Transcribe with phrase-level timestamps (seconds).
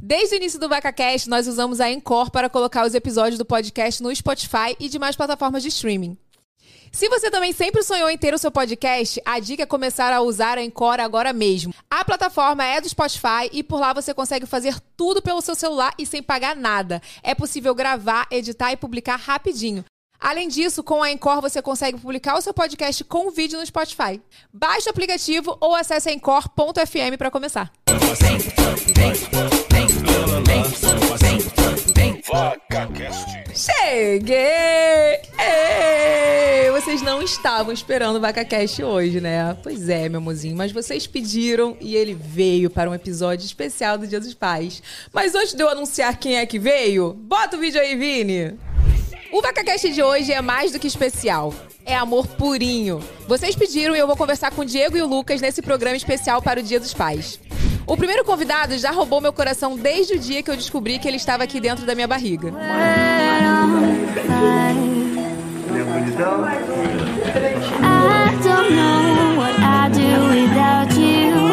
[0.00, 4.00] Desde o início do VacaCast, nós usamos a Encore para colocar os episódios do podcast
[4.00, 6.16] no Spotify e demais plataformas de streaming.
[6.92, 10.22] Se você também sempre sonhou em ter o seu podcast, a dica é começar a
[10.22, 11.74] usar a Encore agora mesmo.
[11.90, 15.92] A plataforma é do Spotify e por lá você consegue fazer tudo pelo seu celular
[15.98, 17.02] e sem pagar nada.
[17.20, 19.84] É possível gravar, editar e publicar rapidinho.
[20.20, 24.22] Além disso, com a Encore você consegue publicar o seu podcast com vídeo no Spotify.
[24.52, 27.72] Baixe o aplicativo ou acesse encore.fm para começar.
[33.54, 35.20] Cheguei!
[35.38, 39.56] Ei, vocês não estavam esperando o VacaCast hoje, né?
[39.62, 44.06] Pois é, meu mozinho, mas vocês pediram e ele veio para um episódio especial do
[44.06, 44.82] Dia dos Pais.
[45.12, 48.58] Mas antes de eu anunciar quem é que veio, bota o vídeo aí, Vini!
[49.32, 51.52] O VacaCast de hoje é mais do que especial.
[51.84, 53.02] É amor purinho.
[53.26, 56.40] Vocês pediram e eu vou conversar com o Diego e o Lucas nesse programa especial
[56.40, 57.40] para o Dia dos Pais.
[57.88, 61.16] O primeiro convidado já roubou meu coração desde o dia que eu descobri que ele
[61.16, 62.52] estava aqui dentro da minha barriga.
[70.98, 71.48] You.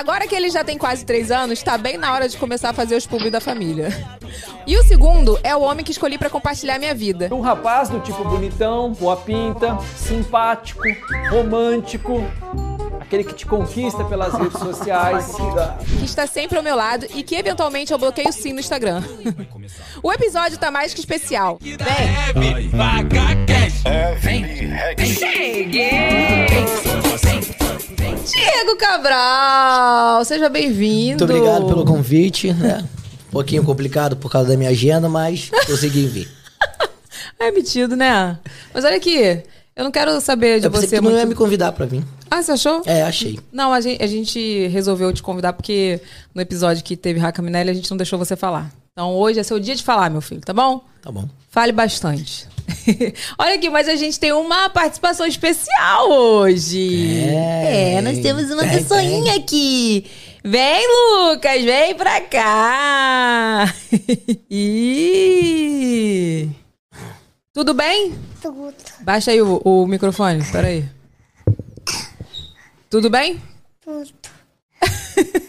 [0.00, 2.72] Agora que ele já tem quase três anos, tá bem na hora de começar a
[2.72, 3.90] fazer os pubs da família.
[4.66, 7.28] E o segundo é o homem que escolhi pra compartilhar minha vida.
[7.30, 10.82] Um rapaz do tipo bonitão, boa pinta, simpático,
[11.30, 12.24] romântico,
[12.98, 15.32] aquele que te conquista pelas redes sociais.
[15.98, 19.02] que está sempre ao meu lado e que eventualmente eu bloqueio sim no Instagram.
[20.02, 21.58] o episódio tá mais que especial.
[24.20, 24.40] Vem!
[28.24, 31.24] Diego Cabral, seja bem-vindo.
[31.24, 32.52] Muito obrigado pelo convite.
[32.52, 32.84] né?
[33.28, 36.28] Um pouquinho complicado por causa da minha agenda, mas consegui vir.
[37.38, 38.38] É metido, né?
[38.74, 39.42] Mas olha aqui,
[39.80, 41.18] eu não quero saber de Eu você que tu não muito...
[41.18, 42.04] ia me convidar pra vir.
[42.30, 42.82] Ah, você achou?
[42.84, 43.40] É, achei.
[43.50, 46.02] Não, a gente, a gente resolveu te convidar porque
[46.34, 48.70] no episódio que teve Raca Minelli a gente não deixou você falar.
[48.92, 50.82] Então hoje é seu dia de falar, meu filho, tá bom?
[51.00, 51.26] Tá bom.
[51.48, 52.46] Fale bastante.
[53.38, 57.30] Olha aqui, mas a gente tem uma participação especial hoje.
[57.30, 57.94] É.
[57.94, 60.04] É, nós temos uma Tem, pessoinha aqui.
[60.44, 63.74] Vem, Lucas, vem pra cá.
[64.50, 65.80] Ih.
[67.52, 68.14] Tudo bem?
[68.40, 68.74] Tudo.
[69.00, 70.88] Baixa aí o, o microfone, peraí.
[72.88, 73.42] Tudo bem?
[73.80, 74.19] Tudo.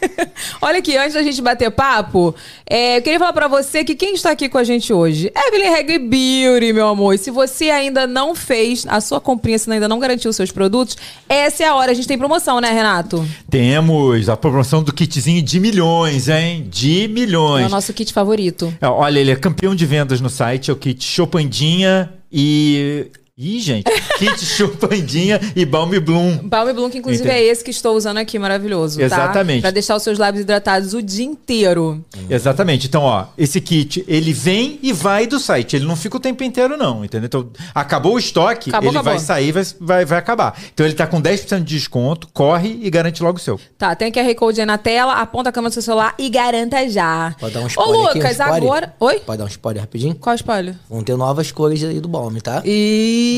[0.61, 2.33] Olha aqui, antes da gente bater papo,
[2.69, 5.47] é, eu queria falar pra você que quem está aqui com a gente hoje é
[5.47, 7.13] Evelyn Reggae Beauty, meu amor.
[7.13, 10.51] E se você ainda não fez a sua comprinha, se ainda não garantiu os seus
[10.51, 10.97] produtos,
[11.27, 11.91] essa é a hora.
[11.91, 13.25] A gente tem promoção, né, Renato?
[13.49, 16.67] Temos a promoção do kitzinho de milhões, hein?
[16.69, 17.65] De É milhões.
[17.65, 18.73] o nosso kit favorito.
[18.81, 23.07] É, Olha, ele é campeão de vendas no site, é o kit Chopandinha e.
[23.43, 23.85] Ih, gente,
[24.19, 26.37] kit Chopandinha e Balm Bloom.
[26.43, 27.43] Balm Bloom, que inclusive Entendi.
[27.43, 28.99] é esse que estou usando aqui, maravilhoso.
[28.99, 29.05] tá?
[29.05, 29.61] Exatamente.
[29.61, 32.05] Pra deixar os seus lábios hidratados o dia inteiro.
[32.29, 32.85] Exatamente.
[32.85, 35.75] Então, ó, esse kit, ele vem e vai do site.
[35.75, 37.25] Ele não fica o tempo inteiro, não, entendeu?
[37.25, 39.13] Então, acabou o estoque, Acabou, ele acabou.
[39.17, 40.61] vai sair, vai, vai, vai acabar.
[40.71, 43.59] Então, ele tá com 10% de desconto, corre e garante logo o seu.
[43.75, 46.87] Tá, tem QR Code aí na tela, aponta a câmera do seu celular e garanta
[46.87, 47.35] já.
[47.39, 48.55] Pode dar um Ô, spoiler aqui, um Lucas, spoiler?
[48.63, 48.93] agora.
[48.99, 49.19] Oi?
[49.25, 50.13] Pode dar um spoiler rapidinho?
[50.13, 50.75] Qual spoiler?
[50.87, 52.61] Vão ter novas cores aí do Balm, tá?
[52.65, 53.30] E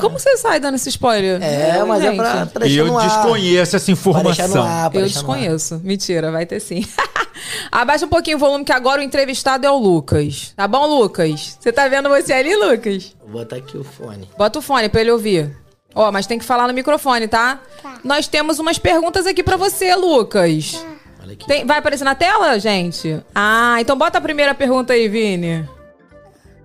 [0.00, 1.42] como você sai dando esse spoiler?
[1.42, 2.16] É, mas é gente?
[2.16, 3.06] pra, pra E eu no ar.
[3.08, 4.62] desconheço essa informação.
[4.62, 5.38] ar, pra Eu deixar no ar.
[5.38, 5.80] desconheço.
[5.84, 6.84] Mentira, vai ter sim.
[7.70, 10.52] Abaixa um pouquinho o volume que agora o entrevistado é o Lucas.
[10.56, 11.56] Tá bom, Lucas?
[11.58, 13.14] Você tá vendo você ali, Lucas?
[13.20, 14.28] Vou botar aqui o fone.
[14.36, 15.56] Bota o fone pra ele ouvir.
[15.94, 17.60] Ó, mas tem que falar no microfone, tá?
[17.82, 17.98] Tá.
[18.04, 20.82] Nós temos umas perguntas aqui pra você, Lucas.
[21.22, 21.46] Olha aqui.
[21.46, 23.20] Tem- vai aparecer na tela, gente?
[23.34, 25.68] Ah, então bota a primeira pergunta aí, Vini.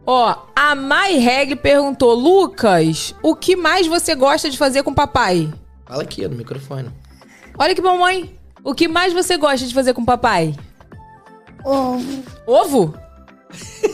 [0.10, 4.96] Ó, a Mai Reg perguntou: Lucas, o que mais você gosta de fazer com o
[4.96, 5.54] papai?
[5.86, 6.90] Fala aqui, ó, no microfone.
[7.60, 8.40] Olha que mamãe.
[8.64, 10.56] O que mais você gosta de fazer com o papai?
[11.66, 12.24] Ovo.
[12.46, 12.94] Ovo?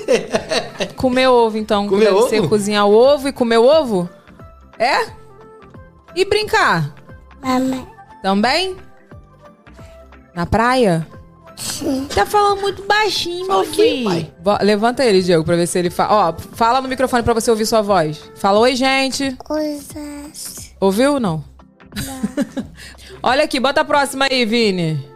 [0.96, 1.88] comer ovo, então.
[1.88, 2.30] Comer Deve ovo?
[2.30, 4.08] ser cozinhar o ovo e comer o ovo?
[4.78, 5.08] É?
[6.16, 6.94] E brincar?
[7.42, 7.88] Mamãe.
[8.22, 8.78] Também?
[10.36, 11.08] Na praia?
[12.14, 14.34] Tá falando muito baixinho, Fala meu aqui, filho.
[14.62, 16.30] Levanta ele, Diego, pra ver se ele fala.
[16.30, 18.22] Ó, fala no microfone pra você ouvir sua voz.
[18.36, 19.36] Fala, oi, gente.
[19.38, 20.74] Coisas.
[20.80, 21.44] Ouviu ou não?
[23.22, 25.14] Olha aqui, bota a próxima aí, Vini.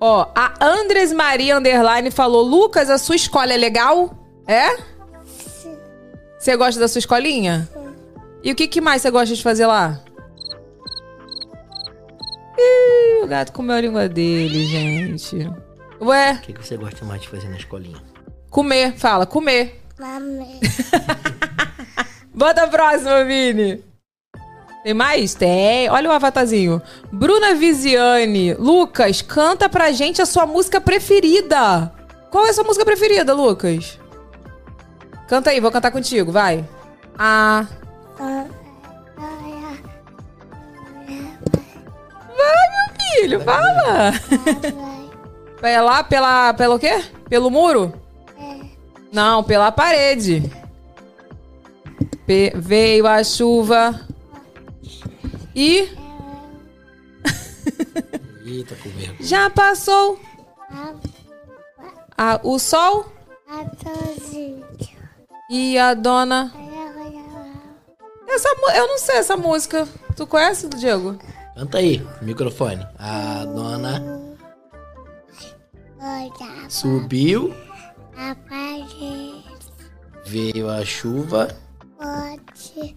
[0.00, 4.14] Ó, a Andres Maria Underline falou: Lucas, a sua escola é legal?
[4.46, 4.76] É?
[6.38, 7.68] Você gosta da sua escolinha?
[8.42, 10.00] E o que, que mais você gosta de fazer lá?
[12.58, 15.50] Ih, o gato comeu a língua dele, gente.
[16.00, 17.96] Ué, O que, que você gosta mais de fazer na escolinha?
[18.50, 19.82] comer, fala, comer.
[19.98, 20.60] Mamãe.
[22.34, 23.82] Bota a próxima, Vini.
[24.82, 25.34] Tem mais?
[25.34, 25.88] Tem.
[25.90, 26.80] Olha o avatarzinho.
[27.10, 28.54] Bruna Viziane.
[28.54, 31.92] Lucas, canta pra gente a sua música preferida.
[32.30, 33.98] Qual é a sua música preferida, Lucas?
[35.28, 36.64] Canta aí, vou cantar contigo, vai.
[37.18, 37.66] Ah.
[43.20, 44.12] Filho, fala.
[45.60, 47.02] Pela, pela, pelo quê?
[47.28, 47.92] Pelo muro?
[49.12, 50.42] Não, pela parede.
[52.26, 54.00] Pe- veio a chuva.
[55.54, 55.88] E
[58.44, 59.16] Eita, com vergonha.
[59.20, 60.18] já passou
[62.16, 63.06] a- o sol
[65.50, 66.52] e a dona.
[68.28, 69.88] Essa, eu não sei essa música.
[70.16, 71.16] Tu conhece, Diego?
[71.56, 72.86] Canta aí, microfone.
[72.98, 74.02] A dona
[76.68, 77.54] subiu,
[80.26, 81.48] veio a chuva
[81.96, 82.94] Pode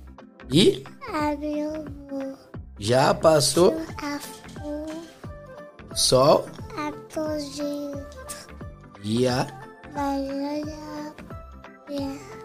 [0.52, 0.84] e
[1.14, 2.38] abrir o
[2.78, 3.76] já passou
[4.66, 6.46] o sol
[6.78, 8.06] atozinho.
[9.02, 9.48] e a
[9.96, 11.16] olha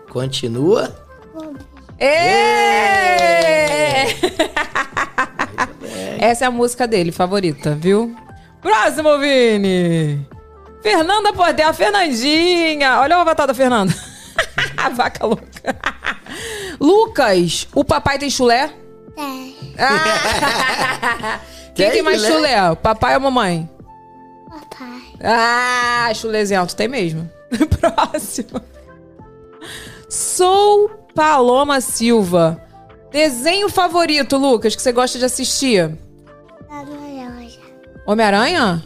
[0.09, 0.95] continua.
[1.99, 2.05] Ê!
[6.19, 8.15] Essa é a música dele, favorita, viu?
[8.61, 10.27] Próximo, Vini!
[10.83, 13.01] Fernanda Portel, a Fernandinha.
[13.01, 13.95] Olha o avatar da Fernanda.
[14.77, 15.77] a vaca louca.
[16.81, 18.71] Lucas, o papai tem chulé?
[19.17, 19.55] tem
[21.75, 22.33] Quem Tem mais chulé?
[22.33, 22.75] chulé?
[22.77, 23.69] Papai ou mamãe?
[24.49, 25.03] papai.
[25.23, 27.31] Ah, chulezento, tem mesmo.
[27.81, 28.61] Próximo.
[30.09, 32.61] Sou Paloma Silva.
[33.11, 35.97] Desenho favorito, Lucas, que você gosta de assistir?
[36.69, 37.61] Loja.
[38.07, 38.83] Homem-Aranha?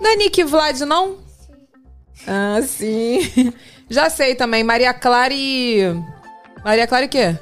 [0.00, 1.16] Não é Nick Vlad, não?
[2.26, 3.52] Ah, sim.
[3.90, 4.62] Já sei também.
[4.62, 5.80] Maria Clara e.
[6.64, 7.36] Maria Clara e o quê?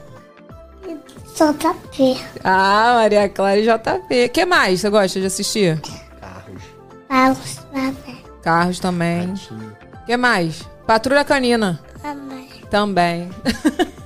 [1.96, 2.16] Pé.
[2.42, 4.24] Ah, Maria Clara e JP.
[4.26, 5.80] O que mais você gosta de assistir?
[6.20, 6.62] Carros.
[7.08, 8.24] Vamos, papai.
[8.42, 9.32] Carros também.
[9.32, 10.62] O que mais?
[10.86, 11.80] Patrulha Canina.
[12.02, 12.48] Mamãe.
[12.70, 13.30] Também.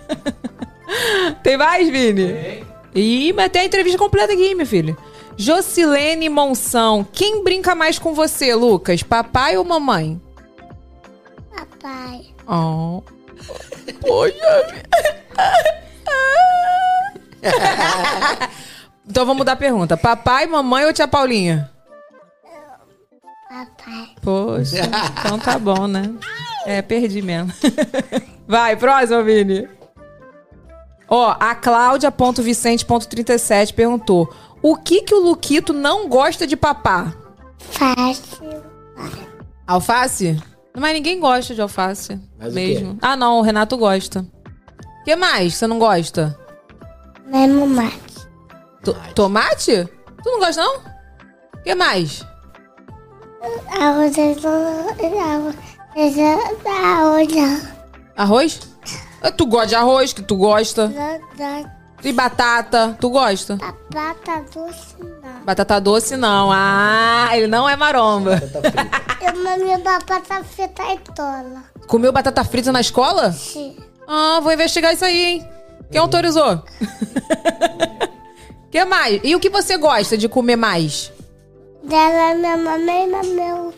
[1.42, 2.32] tem mais, Vini?
[2.32, 2.66] Tem.
[2.94, 4.96] Ih, mas tem a entrevista completa aqui, meu filho.
[5.36, 7.06] Jocilene Monção.
[7.12, 9.02] Quem brinca mais com você, Lucas?
[9.02, 10.20] Papai ou mamãe?
[11.54, 12.26] Papai.
[12.46, 13.02] Oh.
[14.00, 14.34] Poxa.
[19.06, 19.96] então vamos mudar a pergunta.
[19.96, 21.70] Papai, mamãe ou tia Paulinha?
[23.48, 24.08] Papai.
[24.20, 26.12] Poxa, então tá bom, né?
[26.66, 27.52] É, perdi mesmo.
[28.46, 29.68] Vai, próximo, Vini.
[31.08, 34.28] Ó, a Cláudia.vicente.37 perguntou:
[34.62, 37.14] O que que o Luquito não gosta de papá?
[37.58, 38.62] Fácil.
[39.66, 40.40] Alface?
[40.76, 42.18] Mas ninguém gosta de alface.
[42.38, 42.98] Mas o mesmo.
[43.02, 44.24] Ah, não, o Renato gosta.
[45.00, 46.38] O que mais você não gosta?
[47.26, 47.98] Mesmo mate.
[48.84, 49.88] To- tomate?
[50.22, 50.76] Tu não gosta, não?
[51.54, 52.24] O que mais?
[53.80, 54.18] Arroz.
[54.18, 54.44] Arroz.
[56.66, 57.62] Arroz.
[58.16, 58.60] Arroz?
[59.22, 60.84] Ah, Tu gosta de arroz, que tu gosta.
[60.84, 61.66] Arroz.
[62.04, 63.56] E batata, tu gosta?
[63.56, 65.44] Batata doce não.
[65.44, 66.50] Batata doce não.
[66.52, 68.40] Ah, ele não é maromba.
[69.20, 71.64] Eu mamei batata frita e tola.
[71.88, 73.32] Comeu batata frita na escola?
[73.32, 73.76] Sim.
[74.06, 75.48] Ah, vou investigar isso aí, hein?
[75.90, 76.62] Quem autorizou?
[78.70, 79.20] que mais?
[79.24, 81.12] E o que você gosta de comer mais?
[81.82, 83.74] Dela minha mamãe e meu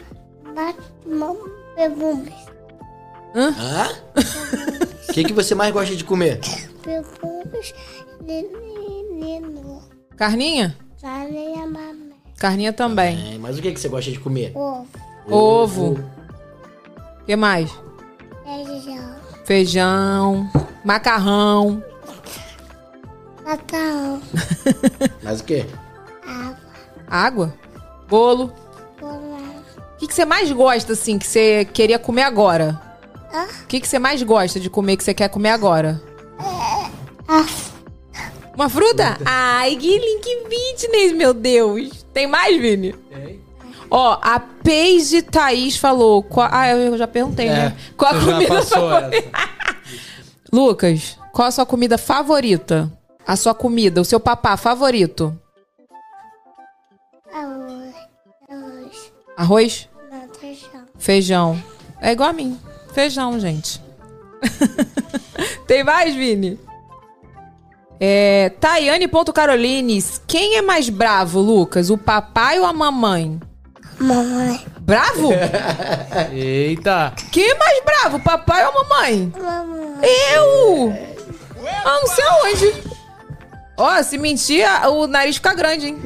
[1.76, 2.34] legumes.
[3.34, 3.54] Hã?
[5.10, 6.40] O que, que você mais gosta de comer?
[6.86, 7.74] Legumes.
[8.22, 9.82] Menino.
[10.16, 10.76] Carninha?
[11.02, 12.12] Mamãe.
[12.38, 13.34] Carninha também.
[13.34, 14.52] É, mas o que, que você gosta de comer?
[14.54, 14.86] Ovo.
[15.28, 15.92] Ovo.
[17.22, 17.70] O que mais?
[18.44, 19.16] Feijão.
[19.44, 20.50] Feijão,
[20.84, 21.82] macarrão.
[23.44, 24.22] Macarrão.
[25.24, 25.66] Mas o quê?
[26.24, 26.56] Água.
[27.08, 27.54] Água?
[28.08, 28.52] Bolo.
[29.00, 29.64] Bolão.
[29.94, 32.89] O que, que você mais gosta, assim, que você queria comer agora?
[33.32, 36.02] O que, que você mais gosta de comer que você quer comer agora?
[37.28, 37.46] Ah,
[38.54, 39.16] Uma fruta?
[39.24, 42.04] Ai, que link fitness, meu Deus.
[42.12, 42.92] Tem mais, Vini?
[42.92, 43.40] Tem.
[43.90, 46.22] Ó, a Paige Thaís falou.
[46.22, 46.48] Qual...
[46.50, 47.76] Ah, eu já perguntei, né?
[47.96, 49.30] Qual a É, comida passou favorita?
[50.52, 52.92] Lucas, qual a sua comida favorita?
[53.26, 55.36] A sua comida, o seu papá favorito?
[57.32, 57.94] arroz.
[58.48, 59.12] Arroz.
[59.36, 59.88] Arroz?
[60.10, 60.86] Não, feijão.
[60.98, 61.62] Feijão.
[62.00, 62.58] É igual a mim.
[62.92, 63.80] Feijão, gente.
[65.66, 66.58] Tem mais, Vini?
[67.98, 70.20] É, Tayane.carolines.
[70.26, 71.90] Quem é mais bravo, Lucas?
[71.90, 73.38] O papai ou a mamãe?
[73.98, 74.64] Mamãe.
[74.80, 75.28] Bravo?
[76.32, 77.12] Eita!
[77.30, 79.32] Quem é mais bravo, o papai ou a mamãe?
[79.38, 80.08] Mamãe.
[80.34, 80.94] Eu!
[81.84, 82.90] Ah, não sei aonde.
[83.76, 85.98] Ó, se mentir, o nariz fica grande, hein?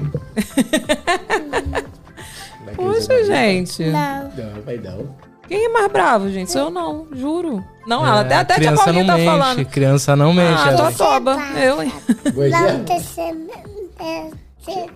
[2.75, 3.85] Poxa, gente.
[3.85, 4.33] Não.
[4.37, 5.24] Não, vai não.
[5.49, 6.51] Quem é mais bravo, gente?
[6.51, 7.63] Sou eu não, juro.
[7.87, 9.67] Não, ela até, É, até a tia criança Paulinha não tá mente, falando.
[9.67, 10.61] criança não mente.
[10.63, 11.39] Ah, tô toba.
[11.59, 11.93] Eu, hein?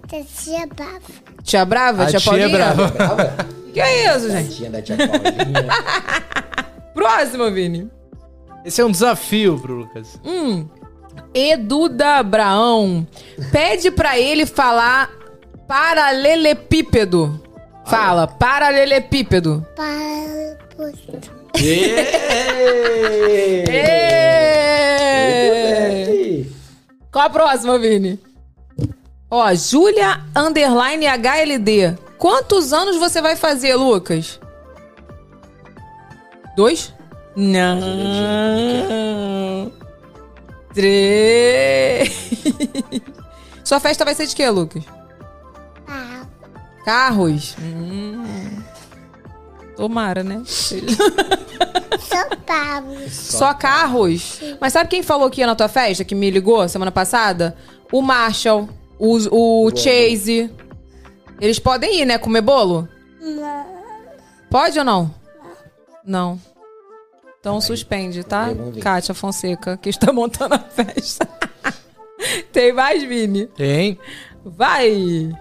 [0.09, 1.01] Terceira brava.
[1.43, 2.03] Tia Brava?
[2.05, 2.47] A tia tia Paulinha?
[2.49, 2.87] é brava.
[2.89, 3.37] Brava?
[3.73, 4.57] Que é isso, gente?
[4.57, 5.69] Tinha da tia Paulinha.
[6.95, 7.89] Próximo, Vini.
[8.65, 10.19] Esse é um desafio pro Lucas.
[10.25, 10.67] Hum.
[11.35, 13.07] Edu da Abraão
[13.53, 15.11] pede pra ele falar
[15.69, 17.41] paralelepípedo.
[17.89, 19.67] Fala, paralelepípedo.
[19.75, 20.59] Para.
[20.77, 21.31] Puto.
[21.57, 22.05] Ê!
[23.71, 23.89] Ê!
[27.11, 28.21] Qual a próxima, Vini?
[29.31, 31.97] Ó, Júlia Underline HLD.
[32.19, 34.39] Quantos anos você vai fazer, Lucas?
[36.55, 36.93] Dois?
[37.35, 37.81] Não.
[40.75, 42.11] Três.
[43.65, 44.85] Sua festa vai ser de quê, Lucas?
[46.89, 47.55] Carros?
[47.61, 48.63] Hum.
[49.77, 50.41] Tomara, né?
[50.47, 52.97] sou Pablo.
[53.11, 54.41] Só carros?
[54.59, 57.55] Mas sabe quem falou que ia na tua festa, que me ligou semana passada?
[57.93, 60.51] O Marshall, o, o Chase.
[61.39, 62.17] Eles podem ir, né?
[62.17, 62.89] Comer bolo?
[63.21, 63.67] Não.
[64.49, 65.15] Pode ou não?
[66.03, 66.41] Não.
[67.39, 68.47] Então suspende, tá?
[68.81, 71.29] Kátia Fonseca, que está montando a festa.
[72.51, 73.47] Tem mais, Vini?
[73.47, 73.99] Tem?
[74.43, 75.35] Vai!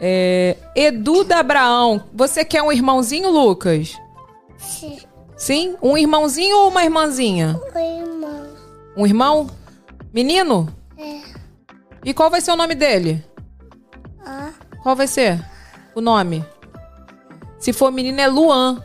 [0.00, 3.96] É, Edu da Abraão, você quer um irmãozinho, Lucas?
[4.56, 5.76] Se Sim?
[5.80, 7.60] Um irmãozinho ou uma irmãzinha?
[7.74, 8.46] o irmão.
[8.96, 9.50] Um irmão?
[10.12, 10.68] Menino?
[10.96, 11.20] É.
[12.04, 13.24] E qual vai ser o nome dele?
[14.24, 14.50] Ah,
[14.82, 15.40] Qual vai ser
[15.94, 16.44] o nome?
[17.58, 18.82] Se for menina, é Luan.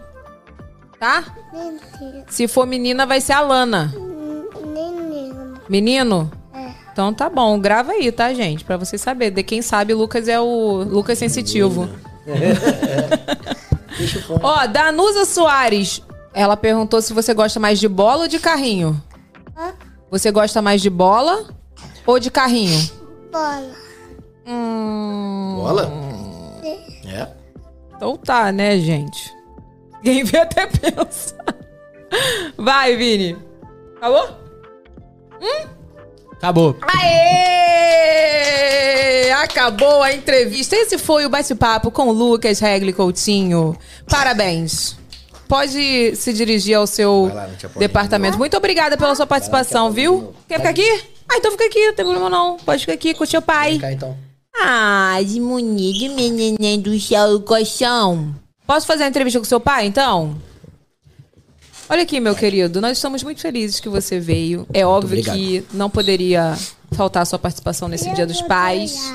[0.99, 1.23] Tá?
[1.51, 2.25] mentira.
[2.27, 3.93] Se for menina, vai ser Alana.
[3.95, 5.53] Menino.
[5.69, 6.31] Menino?
[6.93, 8.63] Então tá bom, grava aí, tá, gente?
[8.63, 9.33] Pra vocês saberem.
[9.33, 11.89] De quem sabe, Lucas é o Lucas Sensitivo.
[14.41, 16.03] Ó, Danusa Soares.
[16.35, 19.01] Ela perguntou se você gosta mais de bola ou de carrinho.
[19.57, 19.73] Hã?
[20.11, 21.47] Você gosta mais de bola
[22.05, 22.79] ou de carrinho?
[23.31, 23.71] Bola.
[24.45, 25.55] Hum.
[25.57, 25.91] Bola?
[27.07, 27.27] É.
[27.95, 29.33] Então tá, né, gente?
[30.03, 31.35] Quem vê até pensa.
[32.57, 33.35] Vai, Vini.
[33.97, 34.29] Acabou?
[36.43, 36.75] Acabou.
[36.81, 38.33] Aê!
[39.31, 40.75] Acabou a entrevista.
[40.75, 43.77] Esse foi o bate-papo com o Lucas Regli Coutinho.
[44.09, 44.97] Parabéns.
[45.47, 47.47] Pode se dirigir ao seu lá,
[47.77, 48.37] departamento.
[48.37, 50.35] Muito obrigada pela sua participação, viu?
[50.45, 51.03] Quer ficar aqui?
[51.29, 52.57] Ah, então fica aqui, não tem problema não.
[52.57, 53.71] Pode ficar aqui com o seu pai.
[53.71, 54.17] Vem cá então.
[54.61, 58.35] Ai, Monique, meu neném do céu do colchão.
[58.67, 60.35] Posso fazer a entrevista com seu pai, então?
[61.93, 64.65] Olha aqui, meu querido, nós estamos muito felizes que você veio.
[64.73, 65.35] É óbvio obrigado.
[65.35, 66.57] que não poderia
[66.93, 69.13] faltar a sua participação nesse Dia dos Pais.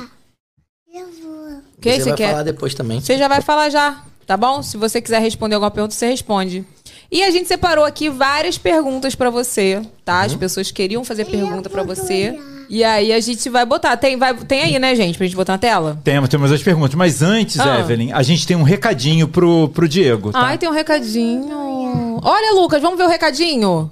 [0.95, 1.59] Eu vou.
[1.77, 2.31] O que você você vai quer?
[2.31, 3.01] falar depois também.
[3.01, 4.63] Você já vai falar já, tá bom?
[4.63, 6.65] Se você quiser responder alguma pergunta, você responde.
[7.11, 10.21] E a gente separou aqui várias perguntas pra você, tá?
[10.21, 10.27] Uhum.
[10.27, 12.39] As pessoas queriam fazer pergunta pra você.
[12.69, 13.97] E aí a gente vai botar.
[13.97, 15.99] Tem, vai, tem aí, né, gente, pra gente botar na tela?
[16.05, 16.95] Temos, temos as perguntas.
[16.95, 17.81] Mas antes, Ah.
[17.81, 20.41] Evelyn, a gente tem um recadinho pro, pro Diego, tá?
[20.41, 22.21] Ai, tem um recadinho.
[22.23, 23.91] Olha, Lucas, vamos ver o recadinho?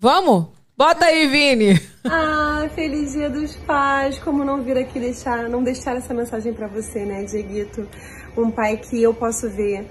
[0.00, 0.46] Vamos?
[0.76, 1.80] Bota aí, Vini.
[2.04, 4.18] Ah, feliz dia dos pais.
[4.20, 7.86] Como não vir aqui deixar, não deixar essa mensagem pra você, né, Dieguito?
[8.36, 9.84] Um pai que eu posso ver,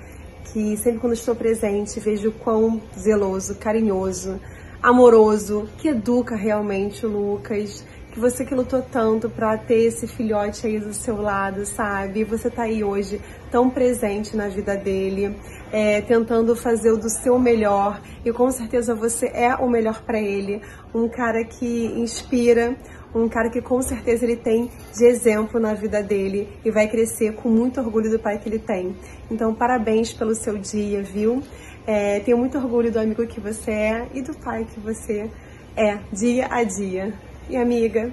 [0.53, 4.39] que sempre quando estou presente, vejo quão zeloso, carinhoso,
[4.81, 7.83] amoroso, que educa realmente o Lucas.
[8.17, 12.23] Você que lutou tanto pra ter esse filhote aí do seu lado, sabe?
[12.23, 13.21] Você tá aí hoje
[13.51, 15.35] tão presente na vida dele,
[15.71, 20.19] é, tentando fazer o do seu melhor e com certeza você é o melhor pra
[20.19, 20.63] ele.
[20.95, 22.75] Um cara que inspira,
[23.13, 27.35] um cara que com certeza ele tem de exemplo na vida dele e vai crescer
[27.35, 28.95] com muito orgulho do pai que ele tem.
[29.29, 31.43] Então, parabéns pelo seu dia, viu?
[31.85, 35.29] É, tenho muito orgulho do amigo que você é e do pai que você
[35.75, 37.13] é, dia a dia.
[37.49, 38.11] E amiga,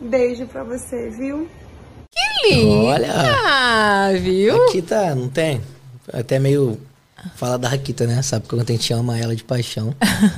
[0.00, 1.48] beijo pra você, viu?
[2.86, 3.12] Olha,
[3.44, 4.66] Ah, viu?
[4.66, 5.60] Raquita não tem.
[6.12, 6.78] Até meio
[7.36, 8.20] fala da Raquita, né?
[8.22, 9.94] Sabe que a gente ama ela de paixão.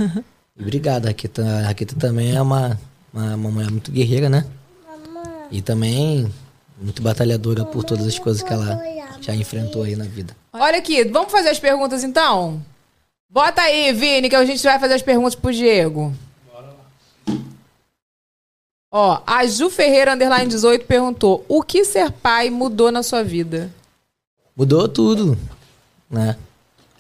[0.59, 1.43] Obrigado, Raquita.
[1.43, 2.79] A Raquita também é uma,
[3.13, 4.45] uma, uma mulher muito guerreira, né?
[5.51, 6.31] E também
[6.81, 8.81] muito batalhadora por todas as coisas que ela
[9.21, 10.37] já enfrentou aí na vida.
[10.53, 12.63] Olha aqui, vamos fazer as perguntas então?
[13.31, 16.13] Bota aí, Vini, que a gente vai fazer as perguntas pro Diego.
[18.97, 23.69] Ó, a Ju Ferreira, underline 18, perguntou: O que ser pai mudou na sua vida?
[24.55, 25.37] Mudou tudo,
[26.09, 26.37] né?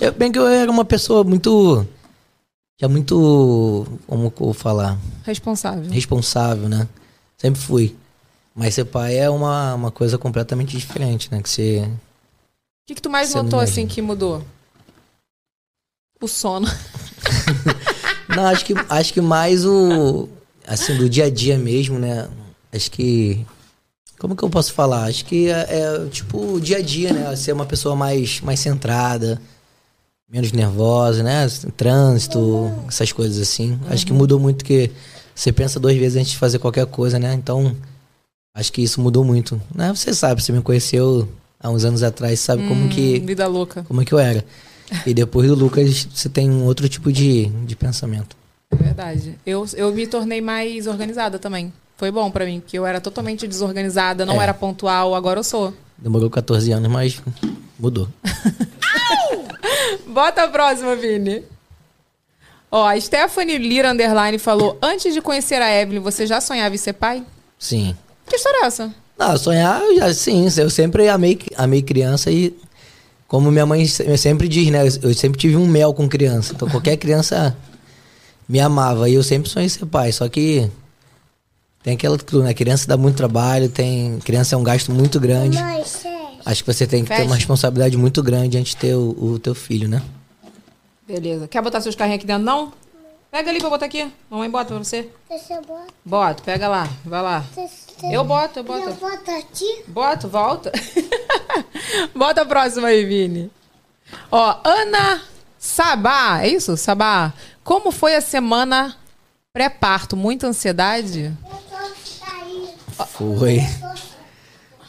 [0.00, 1.86] Eu, bem que eu era uma pessoa muito.
[2.80, 3.86] Já muito.
[4.08, 4.98] Como eu vou falar?
[5.22, 5.88] Responsável.
[5.88, 6.88] responsável, né?
[7.38, 7.96] Sempre fui.
[8.52, 11.40] Mas ser pai é uma, uma coisa completamente diferente, né?
[11.40, 11.78] Que você.
[11.78, 14.42] O que, que tu mais notou assim que mudou?
[16.20, 16.66] O sono.
[18.34, 20.28] Não, acho que, acho que mais o.
[20.66, 22.28] Assim, do dia a dia mesmo, né?
[22.73, 23.44] Acho que.
[24.18, 25.04] Como que eu posso falar?
[25.04, 27.37] Acho que é, é, tipo o dia a dia, né?
[27.37, 29.40] Ser uma pessoa mais, mais centrada,
[30.30, 31.47] menos nervosa, né?
[31.76, 33.78] Trânsito, essas coisas assim.
[33.88, 34.90] Acho que mudou muito que
[35.35, 37.35] você pensa duas vezes antes de fazer qualquer coisa, né?
[37.35, 37.76] Então,
[38.54, 39.61] acho que isso mudou muito.
[39.75, 39.92] Né?
[39.94, 41.28] Você sabe, você me conheceu
[41.61, 43.83] há uns anos atrás, sabe como que Hum, Vida louca.
[43.83, 44.44] como que eu era.
[45.04, 48.37] E depois do Lucas, você tem um outro tipo de, de pensamento.
[48.81, 49.38] É verdade.
[49.47, 51.73] Eu, eu me tornei mais organizada também.
[51.97, 54.45] Foi bom pra mim, porque eu era totalmente desorganizada, não É.
[54.45, 55.73] era pontual, agora eu sou.
[55.97, 57.23] Demorou 14 anos, mas
[57.78, 58.09] mudou.
[60.07, 61.43] Bota a próxima, Vini.
[62.71, 66.78] Ó, a Stephanie Lira Underline falou: Antes de conhecer a Evelyn, você já sonhava em
[66.78, 67.23] ser pai?
[67.59, 67.97] Sim.
[68.28, 68.93] Que história é essa?
[69.16, 70.47] Não, sonhar, eu já, sim.
[70.57, 72.57] Eu sempre amei, amei criança e,
[73.28, 74.81] como minha mãe se- sempre diz, né?
[75.02, 76.52] Eu sempre tive um mel com criança.
[76.54, 77.57] Então, qualquer criança
[78.48, 79.08] me amava.
[79.08, 80.12] E eu sempre sonhei ser pai.
[80.12, 80.70] Só que
[81.82, 82.54] tem aquela tudo, né?
[82.54, 84.18] Criança dá muito trabalho, tem...
[84.20, 85.58] Criança é um gasto muito grande.
[85.58, 86.14] Mãe, sério.
[86.44, 89.38] Acho que você tem que ter uma responsabilidade muito grande antes de ter o, o
[89.38, 90.02] teu filho, né?
[91.06, 91.48] Beleza.
[91.48, 92.72] Quer botar seus carrinhos aqui dentro, não?
[93.30, 94.10] Pega ali pra botar aqui.
[94.30, 95.08] Mamãe bota pra você.
[95.28, 95.86] Deixa eu botar.
[96.04, 96.88] Bota, pega lá.
[97.04, 97.44] Vai lá.
[97.54, 98.94] Deixa Eu boto, eu eu boto.
[98.94, 99.82] boto aqui.
[99.88, 100.72] Bota, volta.
[102.14, 103.50] Bota a próxima aí, Vini.
[104.30, 105.20] Ó, Ana
[105.64, 106.76] Sabá, é isso?
[106.76, 107.32] Sabá.
[107.64, 108.94] Como foi a semana
[109.52, 110.16] pré-parto?
[110.16, 111.33] Muita ansiedade?
[111.50, 113.06] Eu tô saindo.
[113.38, 113.61] Foi.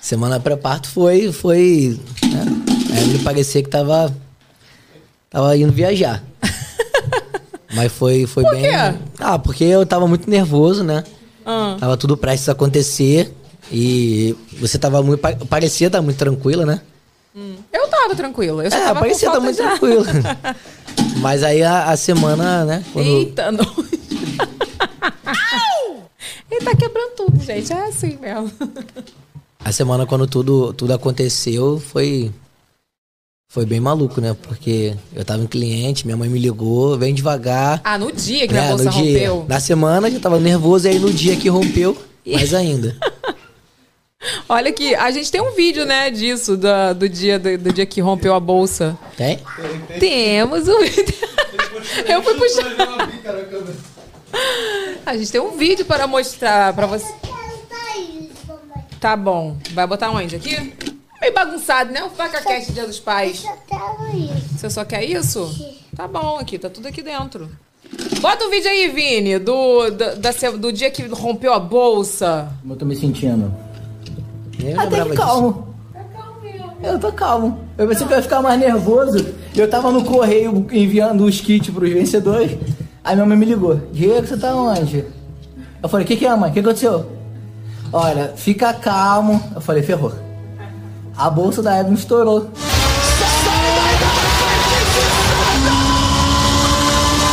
[0.02, 1.32] Semana pré-parto foi.
[1.32, 2.46] foi né?
[2.98, 4.14] Aí me parecia que tava.
[5.30, 6.24] Tava indo viajar.
[7.74, 8.62] Mas foi, foi bem.
[8.64, 8.70] quê?
[9.20, 11.04] Ah, porque eu tava muito nervoso, né?
[11.46, 11.76] Ah.
[11.80, 13.34] Tava tudo prestes a acontecer.
[13.72, 15.20] E você tava muito.
[15.20, 16.82] pa- Parecia estar muito tranquila, né?
[17.74, 18.64] Eu tava tranquila.
[18.64, 20.06] Eu É, parecia estar muito de tranquila.
[21.18, 22.84] Mas aí a, a semana, né?
[22.92, 23.66] Quando, Eita, não.
[26.52, 27.72] Ele tá quebrando tudo, gente.
[27.72, 28.52] É assim mesmo.
[29.60, 32.32] A semana quando tudo, tudo aconteceu foi
[33.56, 34.36] foi bem maluco, né?
[34.44, 37.80] Porque eu tava em cliente, minha mãe me ligou, vem devagar.
[37.84, 38.68] Ah, no dia que né?
[38.68, 39.46] bolsa no dia, rompeu.
[39.48, 42.98] Na semana já tava nervoso, aí no dia que rompeu, mais ainda.
[44.50, 47.86] Olha aqui, a gente tem um vídeo, né, disso, da- do, dia, do, do dia
[47.86, 48.98] que rompeu a bolsa.
[49.18, 49.40] Tem?
[50.00, 51.14] Temos um vídeo.
[52.08, 52.66] Eu fui puxar.
[55.06, 57.06] A gente tem um vídeo para mostrar pra você.
[59.00, 59.56] Tá bom.
[59.72, 60.36] Vai botar onde?
[60.36, 60.74] Aqui?
[61.22, 62.04] Meio bagunçado, né?
[62.04, 63.44] O PacaCast Dia dos Pais.
[63.44, 64.58] Eu quero isso.
[64.58, 65.76] Você só quer isso?
[65.96, 67.50] Tá bom, aqui, tá tudo aqui dentro.
[68.20, 72.52] Bota o vídeo aí, Vini, do, da, da do dia que rompeu a bolsa.
[72.62, 73.54] Como eu tô me sentindo?
[74.66, 75.76] Nem eu Até que calmo.
[76.82, 77.60] Eu tô calmo.
[77.78, 79.24] Eu pensei que eu ia ficar mais nervoso.
[79.56, 82.58] Eu tava no correio enviando os kits pros vencedores.
[83.04, 83.76] Aí minha mãe me ligou.
[83.94, 85.06] Diego, você tá onde?
[85.84, 86.50] Eu falei, o que que é, mãe?
[86.50, 87.06] O que aconteceu?
[87.94, 89.40] Olha, fica calmo.
[89.54, 90.12] Eu falei, ferrou.
[91.16, 92.50] A bolsa da Evelyn estourou.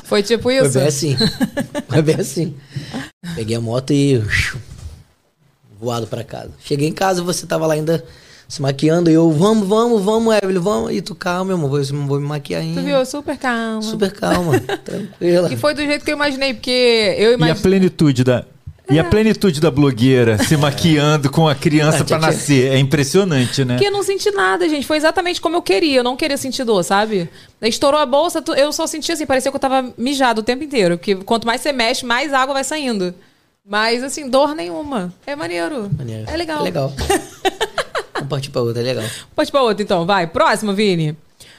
[0.04, 0.78] Foi tipo Foi isso?
[0.78, 1.16] bem assim.
[1.88, 2.54] Foi bem assim.
[3.34, 4.22] Peguei a moto e
[5.82, 6.50] voado pra casa.
[6.64, 8.04] Cheguei em casa, você tava lá ainda
[8.48, 10.92] se maquiando e eu, vamos, vamos, vamos, Evelyn, vamos.
[10.92, 12.80] E tu, calma, meu amor, vou, vou me maquiar ainda.
[12.80, 13.04] Tu viu?
[13.04, 13.82] Super calma.
[13.82, 15.52] Super calma, tranquila.
[15.52, 16.70] E foi do jeito que eu imaginei, porque
[17.18, 17.62] eu E a imaginei.
[17.62, 18.44] plenitude da.
[18.90, 22.72] E a plenitude da blogueira se maquiando com a criança que- nascer.
[22.72, 23.74] É impressionante, né?
[23.74, 24.86] Porque eu não senti nada, gente.
[24.86, 25.98] Foi exatamente como eu queria.
[26.00, 27.30] Eu não queria sentir dor, sabe?
[27.62, 30.98] Estourou a bolsa, eu só senti assim, parecia que eu tava mijado o tempo inteiro.
[30.98, 33.14] Porque quanto mais você mexe, mais água vai saindo.
[33.66, 35.12] Mas, assim, dor nenhuma.
[35.26, 35.88] É maneiro.
[35.96, 36.28] Maneiro.
[36.28, 36.60] É legal.
[36.60, 36.92] É legal.
[38.14, 39.04] Vamos partir pra outra, é legal.
[39.36, 40.04] Pode pra outra, então.
[40.04, 40.26] Vai.
[40.26, 41.16] Próximo, Vini.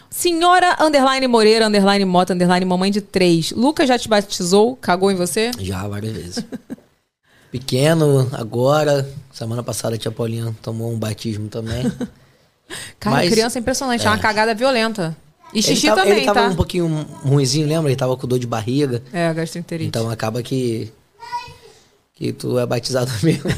[0.09, 3.51] Senhora Underline Moreira, Underline Mota, Underline Mamãe de Três.
[3.51, 4.75] Lucas já te batizou?
[4.75, 5.51] Cagou em você?
[5.59, 6.45] Já várias vezes.
[7.51, 9.09] Pequeno, agora.
[9.31, 11.83] Semana passada a tia Paulinha tomou um batismo também.
[12.99, 14.05] Cara, Mas- criança é impressionante.
[14.05, 15.15] É uma cagada violenta.
[15.53, 16.47] E Ele xixi tava, também, ele tava tá?
[16.47, 16.87] um pouquinho
[17.23, 17.89] ruimzinho, lembra?
[17.91, 19.03] Ele tava com dor de barriga.
[19.13, 19.87] É, gastroenterite.
[19.87, 20.91] Então acaba que.
[22.13, 23.49] Que tu é batizado mesmo.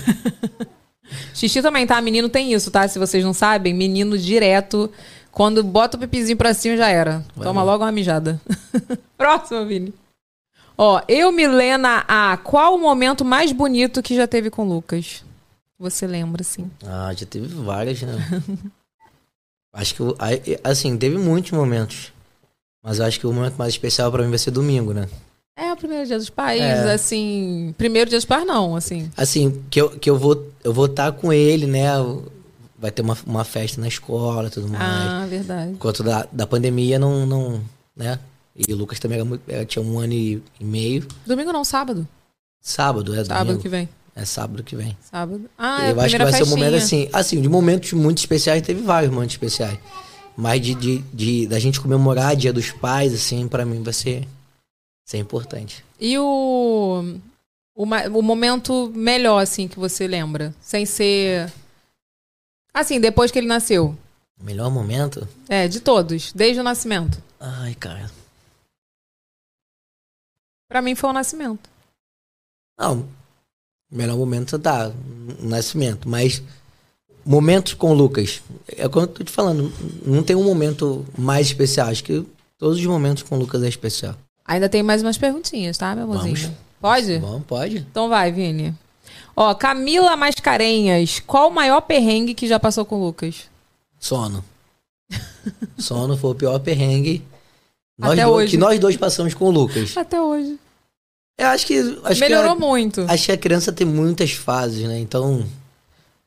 [1.33, 1.99] Xixi também, tá?
[2.01, 2.87] Menino tem isso, tá?
[2.87, 4.89] Se vocês não sabem, menino direto,
[5.31, 7.23] quando bota o pipizinho pra cima já era.
[7.41, 8.39] Toma logo uma mijada.
[9.17, 9.93] Próximo, Vini.
[10.77, 12.37] Ó, eu, Milena A.
[12.37, 15.23] Qual o momento mais bonito que já teve com o Lucas?
[15.77, 16.69] Você lembra, assim?
[16.85, 18.17] Ah, já teve várias, né?
[19.73, 20.01] acho que.
[20.63, 22.13] Assim, teve muitos momentos.
[22.81, 25.09] Mas acho que o momento mais especial pra mim vai ser domingo, né?
[25.57, 26.93] É, o primeiro dia dos pais, É.
[26.93, 27.73] assim.
[27.77, 29.09] Primeiro dia dos pais, não, assim.
[29.15, 31.85] Assim, que eu, que eu vou eu vou estar com ele, né?
[32.77, 34.81] Vai ter uma, uma festa na escola e tudo mais.
[34.83, 35.71] Ah, verdade.
[35.71, 37.61] Enquanto da, da pandemia não, não.
[37.95, 38.19] né?
[38.67, 41.07] E o Lucas também era muito, era- tinha um ano e, meio.
[41.25, 42.05] Domingo não, sábado.
[42.61, 43.61] Sábado, é Sábado domingo.
[43.61, 43.87] que vem.
[44.13, 44.97] É sábado que vem.
[45.09, 45.49] Sábado.
[45.57, 47.03] Ah, é a eu acho que vai ser um momento festinha.
[47.05, 47.09] assim.
[47.13, 49.77] Assim, de momentos muito especiais, teve vários momentos especiais.
[50.37, 54.27] Mas de, de, de- da gente comemorar Dia dos Pais, assim, pra mim vai ser,
[55.05, 55.85] ser importante.
[55.99, 57.03] E o,
[57.75, 60.53] o, o momento melhor, assim, que você lembra?
[60.59, 61.53] Sem ser.
[62.73, 63.95] Assim, depois que ele nasceu.
[64.39, 65.27] O melhor momento?
[65.47, 67.21] É, de todos, desde o nascimento.
[67.39, 68.11] Ai, cara.
[70.67, 71.69] Pra mim foi o nascimento.
[72.77, 73.07] Não.
[73.89, 76.09] O melhor momento tá no nascimento.
[76.09, 76.43] Mas
[77.23, 78.41] momentos com o Lucas.
[78.67, 79.71] É como eu tô te falando.
[80.05, 81.87] Não tem um momento mais especial.
[81.87, 82.25] Acho que
[82.57, 84.17] todos os momentos com o Lucas é especial.
[84.45, 86.35] Ainda tem mais umas perguntinhas, tá, meu amorzinho?
[86.35, 86.51] Vamos.
[86.79, 87.17] Pode?
[87.19, 87.77] Bom, pode?
[87.77, 88.73] Então vai, Vini.
[89.35, 93.49] Ó, Camila Mascarenhas, qual o maior perrengue que já passou com o Lucas?
[93.99, 94.43] Sono.
[95.77, 97.23] Sono foi o pior perrengue.
[97.97, 98.51] Nós Até dois- hoje.
[98.51, 99.95] Que nós dois passamos com o Lucas.
[99.97, 100.57] Até hoje.
[101.37, 101.99] Eu acho que.
[102.03, 103.01] Acho Melhorou que muito.
[103.01, 104.99] a, acho que a criança tem muitas fases, né?
[104.99, 105.45] Então.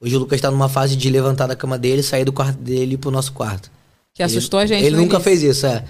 [0.01, 2.93] Hoje o Lucas tá numa fase de levantar da cama dele, sair do quarto dele
[2.93, 3.71] e ir pro nosso quarto.
[4.15, 4.85] Que assustou a gente.
[4.85, 5.21] Ele nunca início.
[5.21, 5.85] fez isso, é.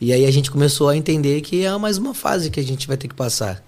[0.00, 2.86] E aí a gente começou a entender que é mais uma fase que a gente
[2.86, 3.62] vai ter que passar.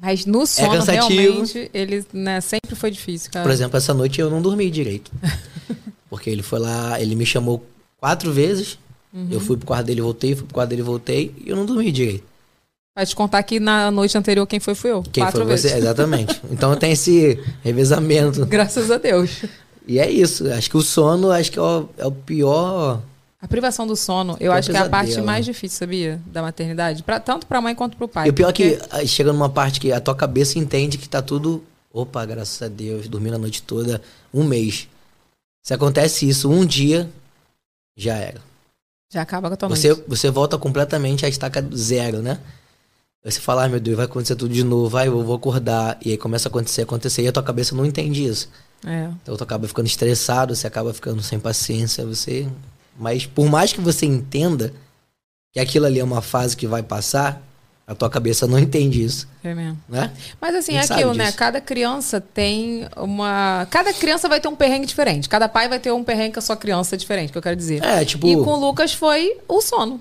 [0.00, 1.20] Mas no sono, cansativo.
[1.20, 3.44] realmente, ele né, sempre foi difícil, cara.
[3.44, 5.10] Por exemplo, essa noite eu não dormi direito.
[6.10, 7.64] Porque ele foi lá, ele me chamou
[7.96, 8.78] quatro vezes.
[9.12, 9.28] Uhum.
[9.30, 11.90] Eu fui pro quarto dele, voltei, fui pro quarto dele, voltei, e eu não dormi
[11.90, 12.24] direito.
[12.94, 15.02] Vai te contar que na noite anterior quem foi fui eu.
[15.02, 15.70] Quem quatro foi vezes.
[15.70, 15.78] você?
[15.78, 16.40] Exatamente.
[16.50, 18.44] Então tem esse revezamento.
[18.46, 19.44] Graças a Deus.
[19.86, 20.50] E é isso.
[20.52, 23.02] Acho que o sono, acho que é o, é o pior.
[23.46, 26.20] A privação do sono, eu É um acho que é a parte mais difícil, sabia?
[26.26, 27.04] Da maternidade.
[27.04, 28.26] Pra, tanto pra mãe quanto pro pai.
[28.26, 30.98] e o pior é porque- que aí chega numa parte que a tua cabeça entende
[30.98, 31.62] que tá tudo.
[31.92, 34.02] Opa, graças a Deus, dormindo a noite toda,
[34.34, 34.88] um mês.
[35.62, 37.08] Se acontece isso um dia,
[37.96, 38.40] já era.
[39.12, 40.04] Já acaba com a tua Você, noite.
[40.08, 42.40] você volta completamente à estaca zero, né?
[43.24, 45.96] Aí você fala, ai meu Deus, vai acontecer tudo de novo, vai, eu vou acordar.
[46.04, 48.48] E aí começa a acontecer, acontecer, e a tua cabeça não entende isso.
[48.84, 49.08] É.
[49.22, 52.48] Então tu acaba ficando estressado, você acaba ficando sem paciência, você.
[52.98, 54.72] Mas por mais que você entenda
[55.52, 57.42] que aquilo ali é uma fase que vai passar,
[57.86, 59.78] a tua cabeça não entende isso, É mesmo.
[59.88, 60.10] né?
[60.40, 61.26] Mas assim, é aquilo, né?
[61.26, 61.36] disso.
[61.36, 63.66] Cada criança tem uma.
[63.70, 65.28] Cada criança vai ter um perrengue diferente.
[65.28, 67.82] Cada pai vai ter um perrengue com a sua criança diferente, que eu quero dizer.
[67.84, 68.26] É, tipo.
[68.26, 70.00] E com o Lucas foi o sono.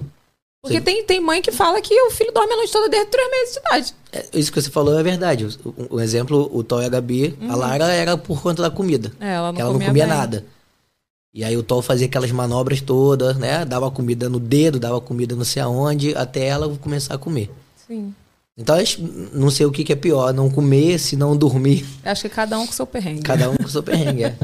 [0.63, 0.83] Porque Sim.
[0.83, 3.53] tem, tem mãe que fala que o filho dorme a noite toda desde três meses
[3.53, 3.93] de idade.
[4.11, 5.45] é, isso que você falou é verdade.
[5.63, 9.11] O, o exemplo, o Thor e a Gabi, a Lara era por conta da comida.
[9.19, 9.53] É, ela Uhum.
[9.53, 10.43] não ela comia, não comia nada.
[11.35, 13.65] E aí o Thor fazia aquelas manobras todas, né?
[13.65, 17.51] Dava comida no dedo, dava comida não sei aonde, até ela começar a comer.
[17.85, 18.13] Sim.
[18.57, 19.01] Então, acho-
[19.33, 21.85] não sei o que, que é pior, não comer, se não dormir.
[22.05, 23.21] Acho que cada um com seu perrengue.
[23.21, 24.35] Cada um com o seu perrengue, é.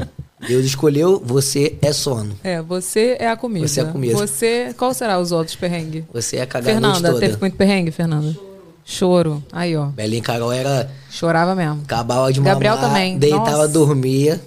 [0.46, 2.36] Deus escolheu, você é sono.
[2.44, 3.66] É, você é a comida.
[3.66, 4.14] Você é a comida.
[4.18, 4.74] Você.
[4.76, 6.04] Qual será os outros perrengues?
[6.12, 8.36] Você é a noite Fernanda, teve muito perrengue, Fernanda?
[8.84, 9.42] Choro.
[9.50, 9.86] Aí, ó.
[9.86, 10.90] Belinha Carol era...
[11.10, 11.80] Chorava mesmo.
[11.84, 13.16] Acabava de Gabriel mamar, também.
[13.16, 13.68] deitava, Nossa.
[13.68, 14.40] dormia,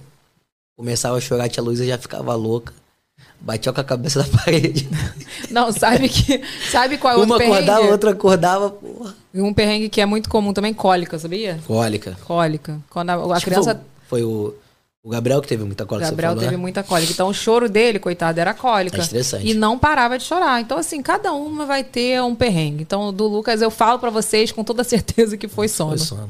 [0.76, 2.74] começava a chorar, a tia Luísa já ficava louca.
[3.40, 4.88] Batia com a cabeça da parede.
[5.52, 6.42] Não, sabe que.
[6.70, 7.58] Sabe qual é o Uma perrengue?
[7.58, 9.16] acordava, outra acordava, porra.
[9.34, 11.60] Um perrengue que é muito comum também, cólica, sabia?
[11.68, 12.18] Cólica.
[12.26, 12.80] Cólica.
[12.90, 13.82] Quando a, a criança.
[14.08, 14.56] Foi, foi o,
[15.04, 16.62] o Gabriel que teve muita cólica, Gabriel você falou, teve né?
[16.62, 17.12] muita cólica.
[17.12, 18.98] Então o choro dele, coitado, era cólica.
[18.98, 19.48] É estressante.
[19.48, 20.60] E não parava de chorar.
[20.62, 22.82] Então, assim, cada uma vai ter um perrengue.
[22.82, 25.90] Então, do Lucas, eu falo pra vocês com toda certeza que foi sono.
[25.92, 26.30] Foi sono.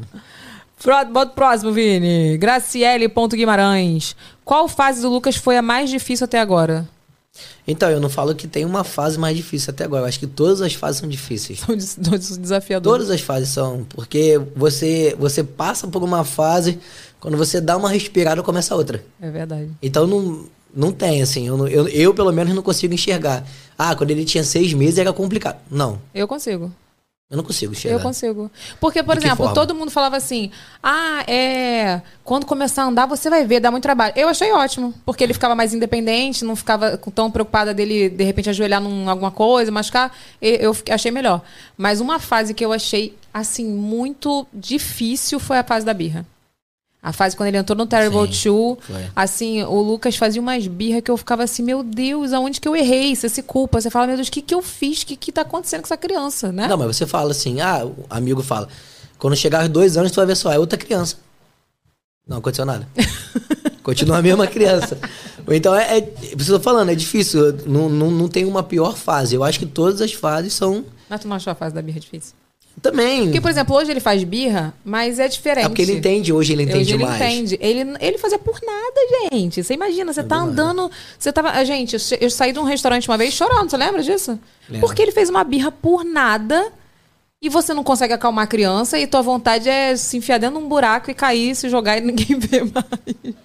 [0.85, 2.37] Pro- Bota o próximo, Vini.
[2.37, 4.15] Graciele ponto Guimarães.
[4.43, 6.87] Qual fase do Lucas foi a mais difícil até agora?
[7.67, 10.03] Então, eu não falo que tem uma fase mais difícil até agora.
[10.03, 11.59] Eu acho que todas as fases são difíceis.
[11.59, 12.97] São des- des- desafiadores.
[12.99, 13.83] Todas as fases são.
[13.89, 16.79] Porque você, você passa por uma fase,
[17.19, 19.03] quando você dá uma respirada, começa outra.
[19.19, 19.71] É verdade.
[19.81, 21.47] Então não, não tem, assim.
[21.47, 23.43] Eu, eu, eu, pelo menos, não consigo enxergar.
[23.77, 25.57] Ah, quando ele tinha seis meses era complicado.
[25.69, 26.71] Não, Eu consigo.
[27.27, 27.97] Eu não consigo enxergar.
[27.97, 28.51] Eu consigo.
[28.79, 32.01] Porque, por exemplo, todo mundo falava assim: ah, é.
[32.23, 34.13] Quando começar a andar, você vai ver, dá muito trabalho.
[34.15, 34.93] Eu achei ótimo.
[35.03, 39.31] Porque ele ficava mais independente, não ficava tão preocupada dele, de repente, ajoelhar em alguma
[39.31, 40.15] coisa, machucar.
[40.39, 41.41] Eu achei melhor.
[41.75, 46.27] Mas uma fase que eu achei, assim, muito difícil foi a fase da birra.
[47.05, 48.77] A fase quando ele entrou no Terrible Sim, 2.
[48.81, 49.05] foi.
[49.15, 52.75] Assim, o Lucas fazia umas birras que eu ficava assim, meu Deus, aonde que eu
[52.75, 53.15] errei?
[53.15, 53.79] Você se culpa.
[53.79, 55.03] Você fala, meu Deus, o que, que eu fiz?
[55.03, 56.67] O que, que tá acontecendo com essa criança, né?
[56.67, 58.67] Não, mas você fala assim, ah, o amigo fala,
[59.19, 61.17] quando chegar aos dois anos, tu vai ver só, é outra criança.
[62.27, 62.87] Não aconteceu nada.
[63.83, 64.97] Continua a mesma criança.
[65.47, 67.53] Então, é, é, tô falando, é difícil.
[67.67, 69.35] Não, não, não tem uma pior fase.
[69.35, 70.83] Eu acho que todas as fases são.
[71.07, 72.33] Mas tu não achou a fase da birra difícil?
[72.81, 73.23] Também.
[73.23, 75.65] Porque, por exemplo, hoje ele faz birra, mas é diferente.
[75.65, 77.21] É porque ele entende, hoje ele entende Hoje ele mais.
[77.21, 77.57] entende.
[77.59, 79.63] Ele, ele fazia por nada, gente.
[79.63, 80.91] Você imagina, você tá andando.
[81.17, 81.49] Você tava.
[81.51, 84.37] ah, Gente, eu, saí de um restaurante uma vez chorando, você lembra disso?
[84.69, 84.87] Lembro.
[84.87, 86.71] Porque ele fez uma birra por nada
[87.41, 90.65] e você não consegue acalmar a criança e tua vontade é se enfiar dentro de
[90.65, 93.35] um buraco e cair, se jogar e ninguém vê mais.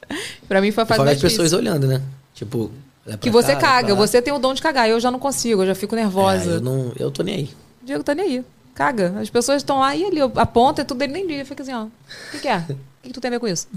[0.48, 2.02] pra mim foi a fase mais pessoas olhando, né?
[2.34, 2.70] Tipo,
[3.06, 4.88] olha Que você cá, caga, você tem o dom de cagar.
[4.88, 6.50] Eu já não consigo, eu já fico nervosa.
[6.50, 7.50] É, eu, não, eu tô nem aí.
[7.82, 8.44] Diego tá nem aí.
[8.80, 9.14] Caga.
[9.20, 11.44] As pessoas estão lá e ali, aponta e tudo, ele nem liga.
[11.44, 11.82] Fica assim, ó.
[11.84, 11.90] O
[12.30, 12.56] que, que é?
[12.56, 12.66] O
[13.02, 13.68] que, que tu tem a ver com isso?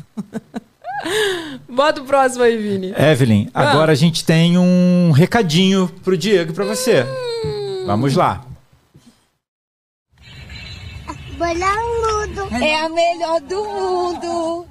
[1.68, 2.94] Bota o próximo aí, Vini.
[2.98, 3.70] Evelyn, Ah.
[3.72, 7.04] agora a gente tem um recadinho pro Diego e pra você.
[7.04, 7.84] Hum.
[7.86, 8.46] Vamos lá.
[11.38, 12.56] Bolangudo.
[12.64, 14.66] É a melhor do mundo.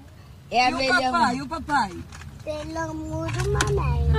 [0.51, 1.03] É a E o melhor.
[1.13, 1.91] papai, e o papai?
[2.45, 4.11] Pelo mundo, mamãe.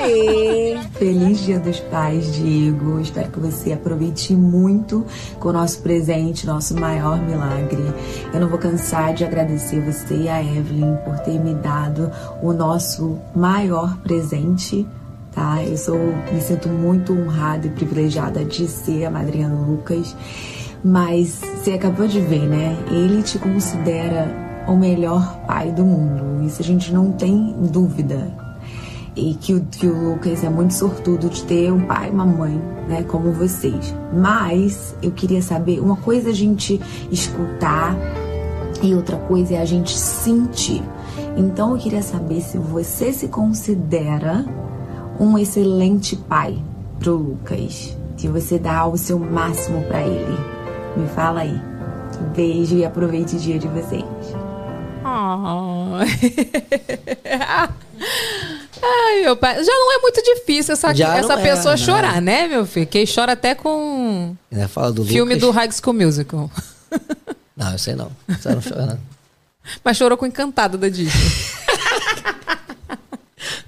[0.00, 0.76] Aê.
[0.94, 2.98] Feliz Dia dos Pais, Diego.
[2.98, 5.06] Espero que você aproveite muito
[5.38, 7.94] com o nosso presente, nosso maior milagre.
[8.34, 12.10] Eu não vou cansar de agradecer você e a Evelyn por ter me dado
[12.42, 14.84] o nosso maior presente.
[15.30, 15.62] Tá?
[15.62, 15.96] Eu sou,
[16.32, 20.16] me sinto muito honrada e privilegiada de ser a madrinha do Lucas.
[20.84, 22.76] Mas você acabou de ver, né?
[22.90, 26.44] Ele te considera o melhor pai do mundo.
[26.46, 28.48] Isso a gente não tem dúvida
[29.18, 32.24] e que o, que o Lucas é muito sortudo de ter um pai e uma
[32.24, 33.94] mãe, né, como vocês.
[34.12, 37.96] Mas eu queria saber, uma coisa a gente escutar
[38.80, 40.82] e outra coisa é a gente sentir.
[41.36, 44.44] Então eu queria saber se você se considera
[45.18, 46.56] um excelente pai
[47.00, 50.38] pro Lucas, se você dá o seu máximo para ele.
[50.96, 51.60] Me fala aí.
[52.34, 54.04] Beijo e aproveite o dia de vocês.
[58.80, 59.62] Ai, meu pai.
[59.64, 61.84] Já não é muito difícil essa, Já essa é, pessoa não.
[61.84, 62.86] chorar, né, meu filho?
[62.86, 64.36] Quem chora até com
[64.68, 65.48] Fala do filme Lucas.
[65.48, 66.50] do High School Musical.
[67.56, 68.12] Não, eu sei não.
[68.28, 68.98] Você não chora, não.
[69.84, 71.12] Mas chorou com Encantado da Disney.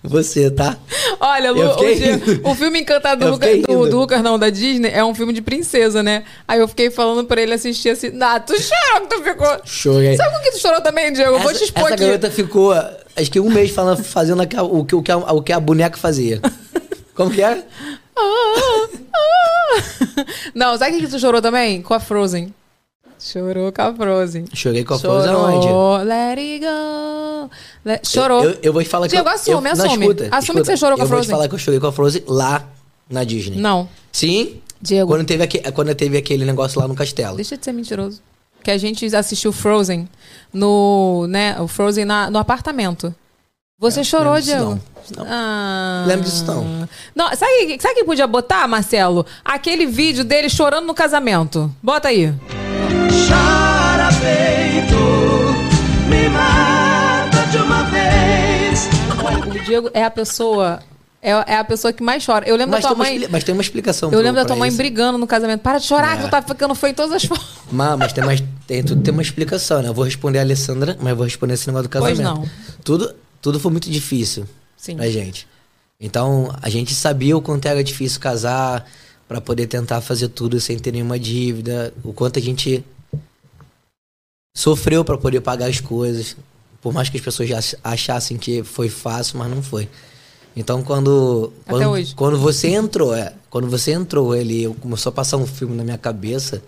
[0.02, 0.78] Você, tá?
[1.20, 2.48] Olha, Lu, o, Diego- rindo.
[2.48, 6.02] o filme Encantado do, Lucas, do, Lucas, não, da Disney, é um filme de princesa,
[6.02, 6.24] né?
[6.48, 8.10] Aí eu fiquei falando pra ele assistir assim.
[8.20, 9.60] Ah, tu chorou que tu ficou.
[9.64, 10.16] Chorei.
[10.16, 11.32] Sabe com que tu chorou também, Diego?
[11.34, 12.06] Eu vou te Essa, expor essa aqui.
[12.06, 15.42] garota ficou, acho que um mês falando, fazendo aquela- o, que, o, que a, o
[15.42, 16.40] que a boneca fazia.
[17.14, 17.62] Como que é?
[18.16, 20.24] Ah, ah.
[20.54, 21.82] Não, sabe o que tu chorou também?
[21.82, 22.54] Com a Frozen.
[23.20, 24.44] Chorou com a Frozen.
[24.54, 25.46] Chorei com a Frozen Chorou.
[25.94, 26.04] aonde?
[26.08, 27.50] Let it go.
[27.84, 28.44] Let- Chorou.
[28.44, 30.04] Eu, eu, eu vou te falar que Diego, eu, assume, eu, não, assume.
[30.06, 30.60] escuta, Assume escuta.
[30.60, 31.30] que você chorou com a Eu vou te Frozen.
[31.36, 32.64] falar que eu chorei com a Frozen lá
[33.10, 33.58] na Disney.
[33.58, 33.88] Não.
[34.10, 34.60] Sim?
[34.80, 35.12] Diego.
[35.12, 37.36] Quando teve, aque, quando teve aquele negócio lá no castelo.
[37.36, 38.22] Deixa de ser mentiroso.
[38.62, 40.08] Que a gente assistiu Frozen
[40.52, 43.14] no, né, o Frozen na- no apartamento.
[43.78, 44.70] Você chorou, lembro disso Diego?
[44.70, 45.24] não.
[45.24, 45.26] Não.
[45.28, 46.04] Ah.
[46.06, 46.88] Lembro disso não.
[47.14, 49.24] Não, sabe, sabe quem podia botar, Marcelo?
[49.44, 51.74] Aquele vídeo dele chorando no casamento.
[51.82, 52.32] Bota aí.
[53.30, 54.96] Chora peito,
[56.08, 58.88] me mata de uma vez.
[59.46, 60.82] O Diego é a pessoa.
[61.22, 62.48] É, é a pessoa que mais chora.
[62.48, 63.14] Eu lembro Mas da tem, tua uma, mãe.
[63.16, 64.10] expli- mas tem uma explicação.
[64.10, 64.78] Eu lembro da tua mãe isso.
[64.78, 65.60] brigando no casamento.
[65.60, 66.26] Para de chorar, que É.
[66.26, 67.46] tu tá ficando feio em todas as formas.
[67.70, 69.88] Mas, mas tem, mais, tem, tudo tem uma explicação, né?
[69.88, 72.40] Eu vou responder a Alessandra, mas vou responder esse negócio do Pois casamento.
[72.40, 72.50] não.
[72.82, 74.46] Tudo, tudo foi muito difícil
[74.78, 74.96] Sim.
[74.96, 75.46] pra gente.
[76.00, 78.86] Então, a gente sabia o quanto era difícil casar,
[79.28, 82.82] pra poder tentar fazer tudo sem ter nenhuma dívida, o quanto a gente
[84.54, 86.36] sofreu pra poder pagar as coisas.
[86.80, 89.88] Por mais que as pessoas achassem que foi fácil, mas não foi.
[90.56, 92.14] Então, quando Até quando, hoje.
[92.14, 95.84] quando você entrou, é, quando você entrou, ele eu- começou a passar um filme na
[95.84, 96.62] minha cabeça,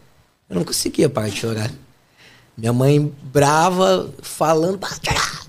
[0.48, 1.70] eu não conseguia parar de chorar.
[2.56, 5.46] Minha mãe brava, falando, para chorar,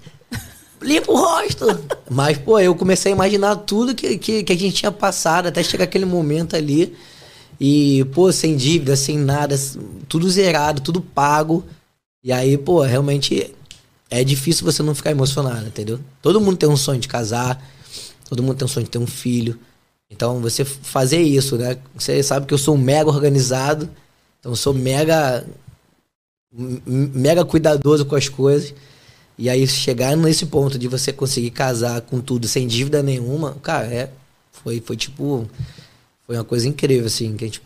[0.82, 1.66] limpa o rosto.
[2.10, 5.62] Mas, pô, eu comecei a imaginar tudo que, que, que a gente tinha passado até
[5.62, 6.96] chegar aquele momento ali.
[7.60, 9.56] E, pô, sem dívida, sem nada,
[10.08, 11.64] tudo zerado, tudo pago.
[12.24, 13.54] E aí, pô, realmente
[14.10, 16.00] é difícil você não ficar emocionado, entendeu?
[16.22, 17.62] Todo mundo tem um sonho de casar,
[18.30, 19.60] todo mundo tem um sonho de ter um filho.
[20.10, 21.78] Então, você fazer isso, né?
[21.96, 23.90] Você sabe que eu sou mega organizado,
[24.40, 25.46] então eu sou mega
[26.56, 28.74] mega cuidadoso com as coisas.
[29.38, 33.88] E aí chegar nesse ponto de você conseguir casar com tudo sem dívida nenhuma, cara,
[33.88, 34.12] é
[34.52, 35.50] foi foi tipo
[36.26, 37.62] foi uma coisa incrível assim que a gente,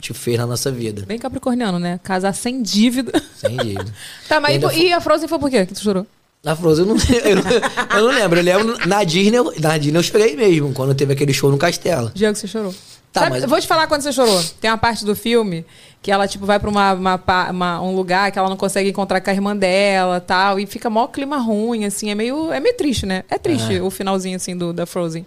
[0.00, 1.98] a gente fez na nossa vida, Bem capricorniano, né?
[2.02, 3.12] Casar sem dívida.
[3.36, 3.92] sem dívida.
[4.28, 6.06] Tá, mas e, Ainda po- e a Frozen foi por quê que tu chorou?
[6.44, 8.38] Na Frozen eu não, eu, não, eu não lembro.
[8.38, 11.58] Eu lembro na Disney, eu- na Disney eu chorei mesmo, quando teve aquele show no
[11.58, 12.12] castelo.
[12.14, 12.72] Diego, você chorou.
[13.12, 14.40] Tá, Sabe- mas- Vou te falar quando você chorou.
[14.60, 15.64] Tem uma parte do filme
[16.00, 19.20] que ela, tipo, vai pra uma, uma uma- um lugar que ela não consegue encontrar
[19.20, 20.60] com a irmã dela tal.
[20.60, 22.10] E fica mó clima ruim, assim.
[22.10, 23.24] É meio, é meio triste, né?
[23.28, 23.82] É triste É.
[23.82, 25.26] o finalzinho, assim, do, da Frozen.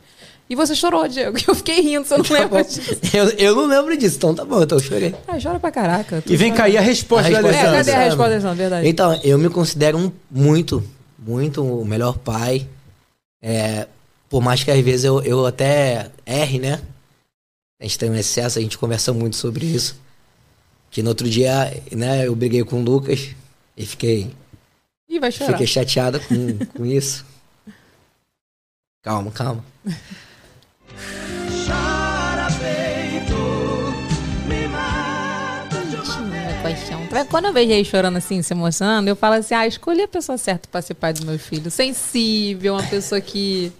[0.51, 1.37] E você chorou, Diego.
[1.47, 2.69] Eu fiquei rindo, você não Tá lembra bom.
[2.69, 2.81] disso.
[3.15, 5.15] Eu, eu não lembro disso, então tá bom, então eu chorei.
[5.25, 6.21] Ah, chora pra caraca.
[6.27, 7.77] E vem cair a resposta, A da resposta É, Alessandra.
[7.85, 8.55] cadê a resposta, Alessandra?
[8.55, 8.87] Verdade.
[8.89, 10.83] Então, eu me considero um muito,
[11.17, 12.67] muito o melhor pai.
[13.41, 13.87] É,
[14.29, 16.81] por mais que às vezes eu, eu até erre, né?
[17.79, 19.95] A gente tem um excesso, a gente conversa muito sobre isso.
[20.89, 23.29] Que no outro dia, né, eu briguei com o Lucas
[23.77, 24.33] e fiquei,
[25.07, 25.53] Ih, vai chorar.
[25.53, 27.25] fiquei chateada com, com isso.
[29.01, 29.63] Calma, calma.
[37.29, 40.37] Quando eu vejo ele chorando assim, se emocionando, eu falo assim: ah, escolhi a pessoa
[40.37, 41.73] certa pra ser pai dos meus filhos.
[41.73, 43.71] Sensível, uma pessoa que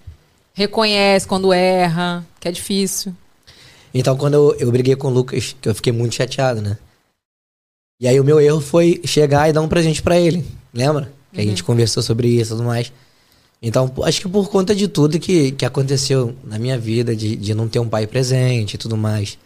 [0.53, 3.15] reconhece quando erra, que é difícil.
[3.93, 6.77] Então, quando eu, eu briguei com o Lucas, que eu fiquei muito chateado, né?
[7.99, 10.45] E aí, o meu erro foi chegar e dar um presente pra ele.
[10.73, 11.11] Lembra?
[11.33, 12.91] Que a gente conversou sobre isso e tudo mais.
[13.61, 17.53] Então, acho que por conta de tudo que, que aconteceu na minha vida, de, de
[17.53, 19.37] não ter um pai presente e tudo mais.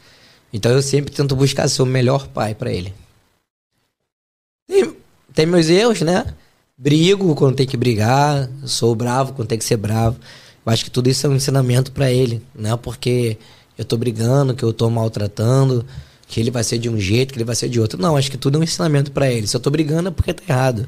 [0.53, 2.93] Então, eu sempre tento buscar ser o melhor pai pra ele.
[4.67, 4.95] Tem,
[5.33, 6.25] tem meus erros, né?
[6.77, 10.17] Brigo quando tem que brigar, sou bravo quando tem que ser bravo.
[10.65, 12.75] Eu acho que tudo isso é um ensinamento pra ele, né?
[12.75, 13.37] Porque
[13.77, 15.85] eu tô brigando, que eu tô maltratando,
[16.27, 18.01] que ele vai ser de um jeito, que ele vai ser de outro.
[18.01, 19.47] Não, acho que tudo é um ensinamento pra ele.
[19.47, 20.87] Se eu tô brigando é porque tá errado.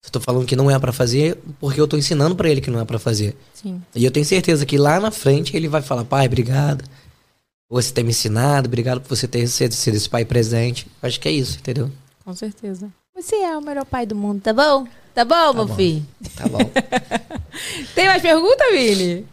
[0.00, 2.60] Se eu tô falando que não é pra fazer, porque eu tô ensinando pra ele
[2.60, 3.36] que não é pra fazer.
[3.52, 3.82] Sim.
[3.94, 6.84] E eu tenho certeza que lá na frente ele vai falar: pai, obrigado.
[7.68, 10.86] por Você ter me ensinado, obrigado por você ter sido sido esse pai presente.
[11.02, 11.90] Eu Acho que é isso, entendeu?
[12.24, 12.88] Com certeza.
[13.20, 14.86] Você é o melhor pai do mundo, tá bom?
[15.14, 15.74] Tá bom, meu bom.
[15.74, 16.06] filho?
[16.36, 16.58] Tá bom.
[17.94, 19.26] Tem mais pergunta, Vini?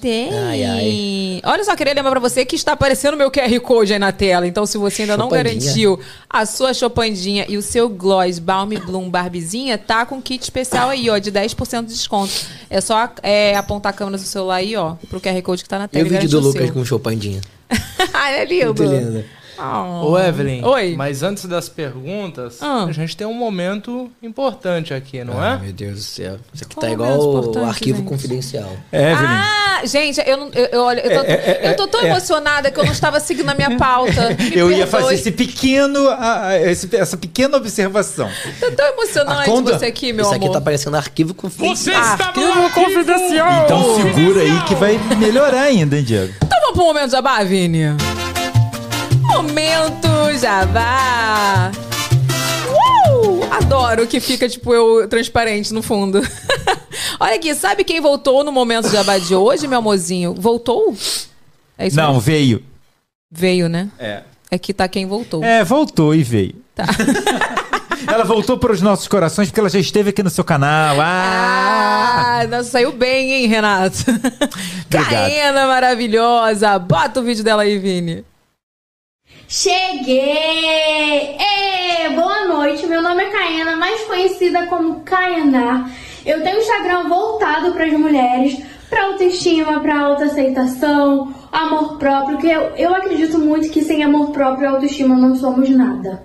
[0.00, 0.32] Tem.
[0.32, 1.40] Ai, ai.
[1.44, 4.12] Olha só, queria lembrar pra você que está aparecendo o meu QR Code aí na
[4.12, 4.46] tela.
[4.46, 5.98] Então, se você ainda não garantiu
[6.30, 11.10] a sua chopandinha e o seu gloss Balm Bloom Barbizinha, tá com kit especial aí,
[11.10, 12.32] ó, de 10% de desconto.
[12.70, 15.78] É só é, apontar a câmera do celular aí, ó, pro QR Code que tá
[15.78, 16.06] na E tela.
[16.06, 16.72] o vídeo do Lucas seu.
[16.72, 17.40] com Chopandinha?
[18.14, 18.66] ah, é lindo.
[18.66, 19.24] Muito lindo.
[19.58, 20.10] Oh.
[20.12, 20.64] Ô, Evelyn.
[20.64, 20.94] Oi.
[20.96, 22.84] Mas antes das perguntas, Ah.
[22.88, 25.64] a gente tem um momento importante aqui, não Ah, é?
[25.64, 26.36] meu Deus do céu.
[26.52, 28.08] Isso aqui Qual tá igual o arquivo gente?
[28.08, 28.70] confidencial.
[28.92, 29.16] Evelyn.
[29.18, 30.50] Ah, gente, eu não.
[30.52, 31.26] Eu, eu, olha, eu tô,
[31.68, 34.34] eu tô tão emocionada que eu não estava seguindo a minha pauta.
[34.38, 35.02] Me eu ia perdoe.
[35.02, 36.00] fazer esse pequeno,
[36.64, 38.28] esse- essa pequena observação.
[38.60, 40.44] Tô tão emocionante conta- você aqui, meu Isso amor.
[40.46, 42.02] aqui tá parecendo arquivo confidencial.
[42.02, 43.64] Arquivo confidencial.
[43.64, 46.32] Então segura aí que vai melhorar ainda, hein, Diego?
[46.44, 47.84] Então vamos pro momento jabá, Vini?
[49.36, 50.08] Momento
[50.40, 51.70] jabá.
[53.10, 53.44] Uh!
[53.50, 56.22] Adoro que fica, tipo, eu transparente no fundo.
[57.20, 60.32] Olha aqui, sabe quem voltou no momento jabá de hoje, meu amorzinho?
[60.34, 60.96] Voltou?
[61.76, 62.20] É isso Não, mesmo?
[62.20, 62.62] veio.
[63.30, 63.90] Veio, né?
[63.98, 64.22] É.
[64.50, 65.44] É que tá quem voltou.
[65.44, 66.54] É, voltou e veio.
[66.74, 66.86] Tá.
[68.10, 70.96] Ela voltou para os nossos corações porque ela já esteve aqui no seu canal.
[71.00, 72.38] Ah!
[72.40, 73.98] Ah, nossa, saiu bem, hein, Renato?
[74.88, 76.78] Caena maravilhosa.
[76.78, 78.24] Bota o vídeo dela aí, Vini.
[79.48, 81.36] Cheguei!
[81.38, 85.88] Ê, boa noite, meu nome é Caena, mais conhecida como Caena.
[86.24, 92.48] Eu tenho um Instagram voltado para as mulheres, para autoestima, para autoaceitação, amor próprio, que
[92.48, 96.24] eu, eu acredito muito que sem amor próprio e autoestima não somos nada.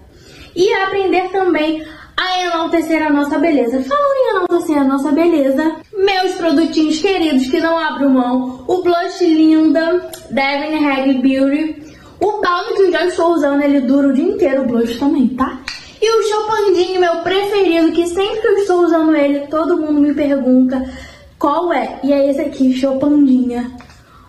[0.55, 1.85] E aprender também
[2.17, 3.83] a enaltecer a nossa beleza.
[3.83, 9.23] Falando em enaltecer a nossa beleza, meus produtinhos queridos que não abro mão, o blush
[9.23, 11.90] linda da Evelyn Hag Beauty,
[12.21, 15.27] o balm que eu já estou usando, ele dura o dia inteiro, o blush também,
[15.29, 15.59] tá?
[15.99, 20.13] E o Chopandinho, meu preferido, que sempre que eu estou usando ele, todo mundo me
[20.13, 20.83] pergunta
[21.37, 21.99] qual é.
[22.03, 23.71] E é esse aqui, Chopandinha.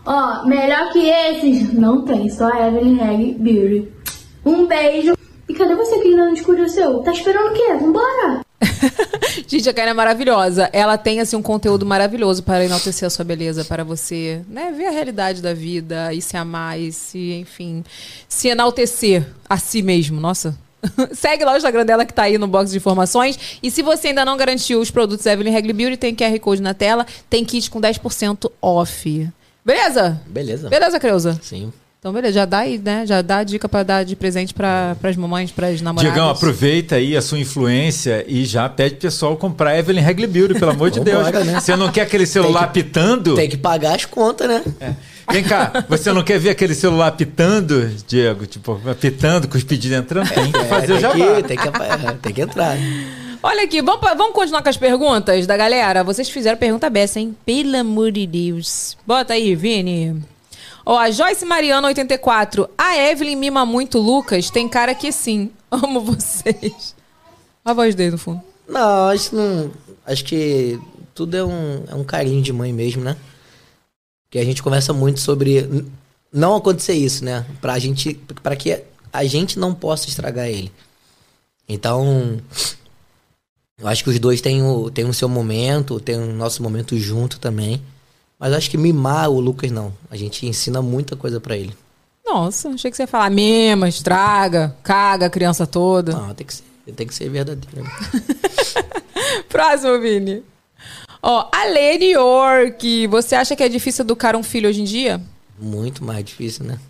[0.05, 3.93] Ó, melhor que esses, não tem, só Evelyn Hag Beauty.
[4.45, 5.15] Um beijo.
[5.49, 7.01] E cadê você que ainda não descobriu o seu?
[7.01, 7.75] Tá esperando o quê?
[7.79, 8.43] Vambora!
[9.47, 10.69] Gente, a Karen é maravilhosa.
[10.73, 14.87] Ela tem, assim, um conteúdo maravilhoso para enaltecer a sua beleza, para você, né, ver
[14.87, 17.85] a realidade da vida e se amar e se, enfim,
[18.29, 20.21] se enaltecer a si mesmo.
[20.21, 20.57] Nossa.
[21.13, 23.39] Segue lá o Instagram dela que tá aí no box de informações.
[23.63, 26.75] E se você ainda não garantiu os produtos Evelyn Regli Beauty, tem QR Code na
[26.75, 29.29] tela, tem kit com 10% off.
[29.65, 30.21] Beleza?
[30.27, 30.69] Beleza.
[30.69, 31.39] Beleza, Creuza?
[31.41, 31.73] Sim.
[32.03, 33.07] Então, beleza, já dá aí, né?
[33.07, 36.13] Já dá a dica pra dar de presente para as mamães, para as namoradas.
[36.13, 40.59] Diegão, aproveita aí a sua influência e já pede pro pessoal comprar Evelyn Regli Beauty,
[40.59, 41.25] pelo amor de Deus.
[41.27, 41.61] Vambora, né?
[41.61, 43.37] Você não quer aquele celular pitando?
[43.37, 44.65] Tem que pagar as contas, né?
[45.31, 48.47] Vem cá, você não quer ver aquele celular pitando, Diego?
[48.49, 50.29] Tipo, pitando com os pedidos entrando?
[50.29, 51.37] Tem que fazer É, o tem jabá.
[51.37, 52.77] que, tem, que, é, tem que entrar.
[53.41, 56.03] Olha aqui, vamos, vamos continuar com as perguntas da galera?
[56.03, 57.37] Vocês fizeram pergunta beça, hein?
[57.47, 58.97] Pelo amor de Deus.
[59.07, 60.32] Bota aí, Vini.
[60.85, 62.69] Ó, a Joyce Mariana, 84.
[62.77, 64.51] A Evelyn mima muito Lucas?
[64.51, 65.51] Tem cara que sim.
[65.71, 66.95] Amo vocês.
[67.65, 68.43] A voz dele no fundo.
[68.69, 69.71] Não, acho que não.
[70.05, 70.81] Acho que
[71.15, 73.17] tudo é um, é um carinho de mãe mesmo, né?
[74.33, 75.85] que a gente conversa muito sobre
[76.33, 77.45] não acontecer isso, né?
[77.61, 80.73] Pra gente, para que a gente não possa estragar ele.
[81.69, 82.41] Então,
[83.79, 86.97] eu acho que os dois têm o, têm o seu momento, tem o nosso momento
[86.97, 87.83] junto também.
[88.43, 89.95] Mas acho que mimar o Lucas não.
[90.11, 91.73] A gente ensina muita coisa pra ele.
[92.27, 96.11] Nossa, achei que você ia falar mima, estraga, caga a criança toda.
[96.11, 96.65] Não, tem que ser,
[96.97, 97.89] tem que ser verdadeiro.
[99.49, 100.43] Próximo, Vini.
[101.23, 103.07] Ó, a Lene York.
[103.07, 105.23] Você acha que é difícil educar um filho hoje em dia?
[105.57, 106.81] Muito mais difícil, né?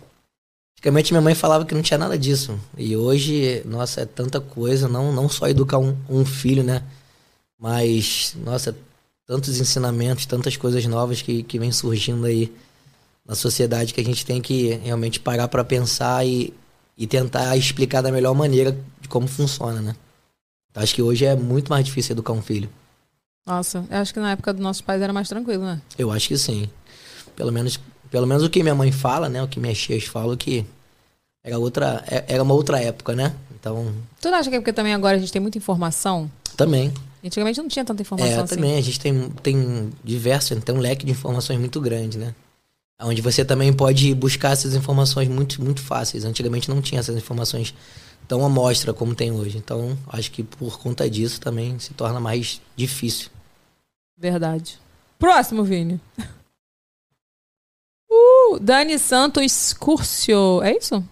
[0.79, 2.59] Antigamente minha mãe falava que não tinha nada disso.
[2.75, 6.81] E hoje, nossa, é tanta coisa, não, não só educar um, um filho, né?
[7.59, 8.75] Mas, nossa,
[9.25, 12.53] tantos ensinamentos, tantas coisas novas que, que vem surgindo aí
[13.25, 16.53] na sociedade que a gente tem que realmente parar pra pensar e,
[16.97, 19.95] e tentar explicar da melhor maneira de como funciona, né?
[20.69, 22.69] Então, acho que hoje é muito mais difícil educar um filho.
[23.45, 25.81] Nossa, eu acho que na época dos nossos pais era mais tranquilo, né?
[25.97, 26.69] Eu acho que sim.
[27.35, 29.41] Pelo menos, pelo menos o que minha mãe fala, né?
[29.43, 30.65] O que minhas tias falam que
[31.43, 33.33] era outra, é- era uma outra época, né?
[33.53, 36.29] Então, Tu não acha que é porque também agora a gente tem muita informação?
[36.57, 36.93] também.
[37.23, 38.55] Antigamente não tinha tanta informação É, assim.
[38.55, 42.35] também a gente tem, tem diversos, tem um leque de informações muito grande, né?
[43.01, 46.25] Onde você também pode buscar essas informações muito, muito fáceis.
[46.25, 47.73] Antigamente não tinha essas informações
[48.27, 49.57] tão à mostra como tem hoje.
[49.57, 53.29] Então, acho que por conta disso também se torna mais difícil.
[54.17, 54.79] Verdade.
[55.17, 55.99] Próximo, Vini.
[58.15, 60.61] Uh, Dani Santos Curcio.
[60.61, 61.03] É isso?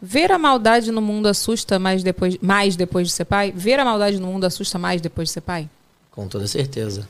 [0.00, 3.52] Ver a maldade no mundo assusta mais depois, mais depois de ser pai?
[3.52, 5.68] Ver a maldade no mundo assusta mais depois de ser pai?
[6.10, 7.08] Com toda certeza.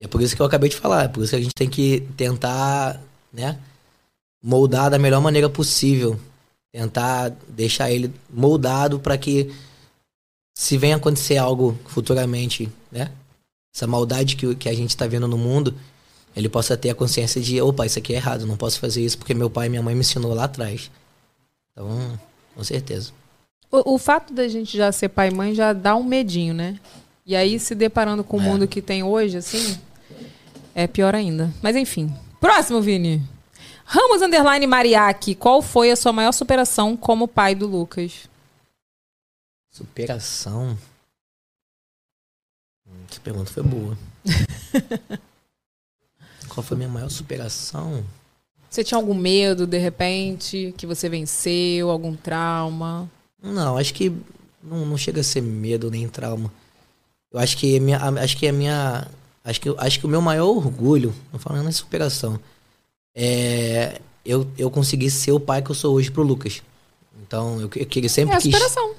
[0.00, 1.04] É por isso que eu acabei de falar.
[1.04, 3.00] É por isso que a gente tem que tentar,
[3.32, 3.58] né?
[4.42, 6.18] Moldar da melhor maneira possível.
[6.72, 9.54] Tentar deixar ele moldado para que
[10.54, 13.12] se venha acontecer algo futuramente, né?
[13.74, 15.74] Essa maldade que, que a gente tá vendo no mundo,
[16.36, 19.16] ele possa ter a consciência de, opa, isso aqui é errado, não posso fazer isso
[19.16, 20.90] porque meu pai e minha mãe me ensinou lá atrás.
[21.72, 22.18] Então,
[22.54, 23.12] com certeza.
[23.70, 26.78] O, o fato da gente já ser pai e mãe já dá um medinho, né?
[27.24, 28.42] E aí, se deparando com o É.
[28.44, 29.78] mundo que tem hoje, assim,
[30.74, 31.52] é pior ainda.
[31.62, 32.12] Mas enfim.
[32.40, 33.22] Próximo, Vini.
[33.84, 38.28] Ramos Underline Mariachi, qual foi a sua maior superação como pai do Lucas?
[39.70, 40.76] Superação.
[42.86, 43.96] Hum, Essa pergunta foi boa.
[46.48, 48.04] Qual foi a minha maior superação?
[48.72, 53.06] Você tinha algum medo, de repente, que você venceu, algum trauma?
[53.42, 54.10] Não, acho que
[54.62, 56.50] não, não chega a ser medo nem trauma.
[57.30, 59.06] Eu acho que a minha, acho que a minha,
[59.44, 62.40] acho que acho que o meu maior orgulho, não falando em superação,
[63.14, 66.62] é eu, eu consegui ser o pai que eu sou hoje pro Lucas.
[67.26, 68.54] Então, eu, eu queria sempre é a quis.
[68.54, 68.94] superação.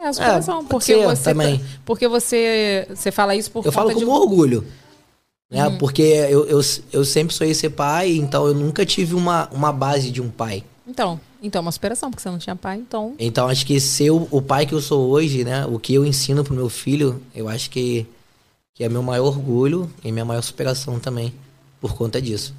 [0.00, 0.56] É a superação.
[0.64, 1.64] pode porque você também.
[1.84, 4.10] Porque você, você fala isso por Eu falo como de...
[4.10, 4.66] orgulho.
[5.50, 5.66] Né?
[5.66, 5.78] Uhum.
[5.78, 6.60] Porque eu, eu,
[6.92, 10.64] eu sempre sonhei ser pai, então eu nunca tive uma, uma base de um pai.
[10.86, 13.14] Então, então, uma superação, porque você não tinha pai, então...
[13.18, 15.66] Então acho que ser o, o pai que eu sou hoje, né?
[15.66, 18.06] O que eu ensino pro meu filho, eu acho que,
[18.74, 21.32] que é meu maior orgulho e minha maior superação também,
[21.80, 22.54] por conta disso.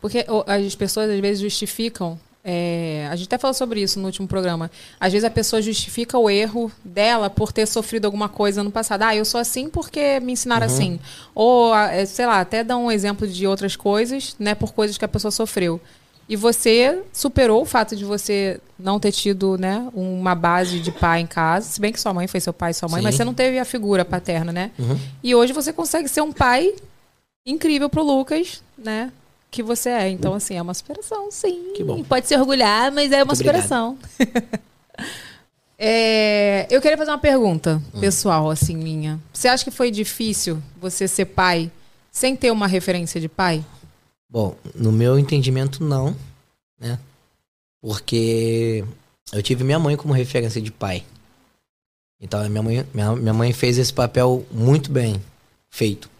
[0.00, 2.18] Porque as pessoas às vezes justificam.
[2.50, 4.70] É, a gente até falou sobre isso no último programa.
[4.98, 9.02] Às vezes a pessoa justifica o erro dela por ter sofrido alguma coisa no passado.
[9.02, 10.72] Ah, eu sou assim porque me ensinaram Uhum.
[10.72, 11.00] assim.
[11.34, 15.04] Ou, é, sei lá, até dá um exemplo de outras coisas, né, por coisas que
[15.04, 15.78] a pessoa sofreu.
[16.26, 21.20] E você superou o fato de você não ter tido, né, uma base de pai
[21.20, 21.68] em casa.
[21.68, 23.04] Se bem que sua mãe foi seu pai e sua mãe, Sim.
[23.04, 24.70] mas você não teve a figura paterna, né?
[24.78, 24.98] Uhum.
[25.22, 26.72] E hoje você consegue ser um pai
[27.46, 29.10] incrível pro Lucas, né?
[29.50, 30.08] Que você é.
[30.10, 31.72] Então, assim, é uma superação, sim.
[31.74, 32.02] Que bom.
[32.04, 33.98] Pode se orgulhar, mas é uma Muito superação.
[35.80, 38.00] É, eu queria fazer uma pergunta Hum.
[38.00, 39.20] pessoal, assim, minha.
[39.32, 41.70] Você acha que foi difícil você ser pai
[42.10, 43.64] sem ter uma referência de pai?
[44.28, 46.16] Bom, no meu entendimento, não,
[46.80, 46.98] né?
[47.80, 48.84] Porque
[49.32, 51.04] eu tive minha mãe como referência de pai.
[52.20, 55.22] Então, minha mãe, minha, minha mãe fez esse papel muito bem
[55.70, 56.10] feito.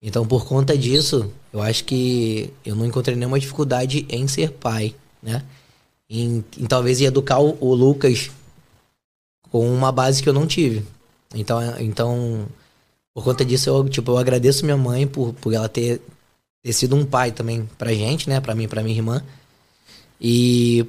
[0.00, 4.94] Então, por conta disso, eu acho que eu não encontrei nenhuma dificuldade em ser pai,
[5.22, 5.44] né?
[6.08, 8.30] Em, em talvez educar o, o Lucas
[9.50, 10.84] com uma base que eu não tive.
[11.34, 12.46] Então, então
[13.14, 16.00] por conta disso, eu, tipo, eu agradeço minha mãe por, por ela ter,
[16.62, 18.40] ter sido um pai também pra gente, né?
[18.40, 19.22] Pra mim e pra minha irmã.
[20.20, 20.86] E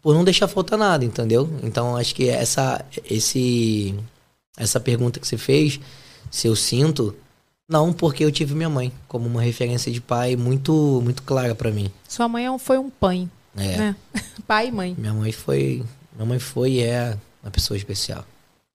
[0.00, 1.48] por não deixar faltar nada, entendeu?
[1.62, 3.94] Então, acho que essa, esse,
[4.56, 5.80] essa pergunta que você fez,
[6.30, 7.14] se eu sinto,
[7.68, 11.70] não, porque eu tive minha mãe como uma referência de pai muito, muito clara pra
[11.70, 11.90] mim.
[12.08, 13.76] Sua mãe é foi um pai, É.
[13.76, 13.96] né?
[14.46, 14.94] pai e mãe.
[14.96, 18.24] Minha mãe foi, minha mãe foi e é uma pessoa especial.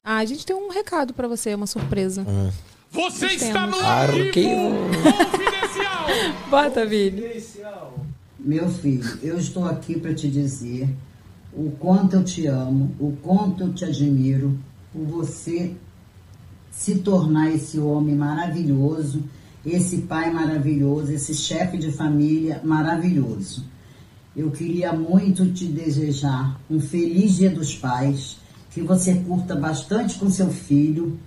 [0.05, 2.23] Ah, a gente tem um recado pra você, uma surpresa.
[2.27, 2.51] Hum.
[2.91, 4.45] Você está no Claro que
[6.51, 7.23] Bota, Vini.
[8.37, 10.87] Meu filho, eu estou aqui para te dizer
[11.53, 14.59] o quanto eu te amo, o quanto eu te admiro
[14.91, 15.73] por você
[16.73, 19.23] se tornar esse homem maravilhoso,
[19.65, 23.63] esse pai maravilhoso, esse chefe de família maravilhoso.
[24.35, 28.37] Eu queria muito te desejar um feliz Dia dos Pais,
[28.71, 31.17] que você curta bastante com seu filho,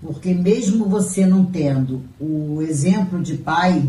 [0.00, 3.86] porque mesmo você não tendo o exemplo de pai,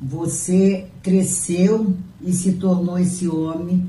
[0.00, 3.88] você cresceu e se tornou esse homem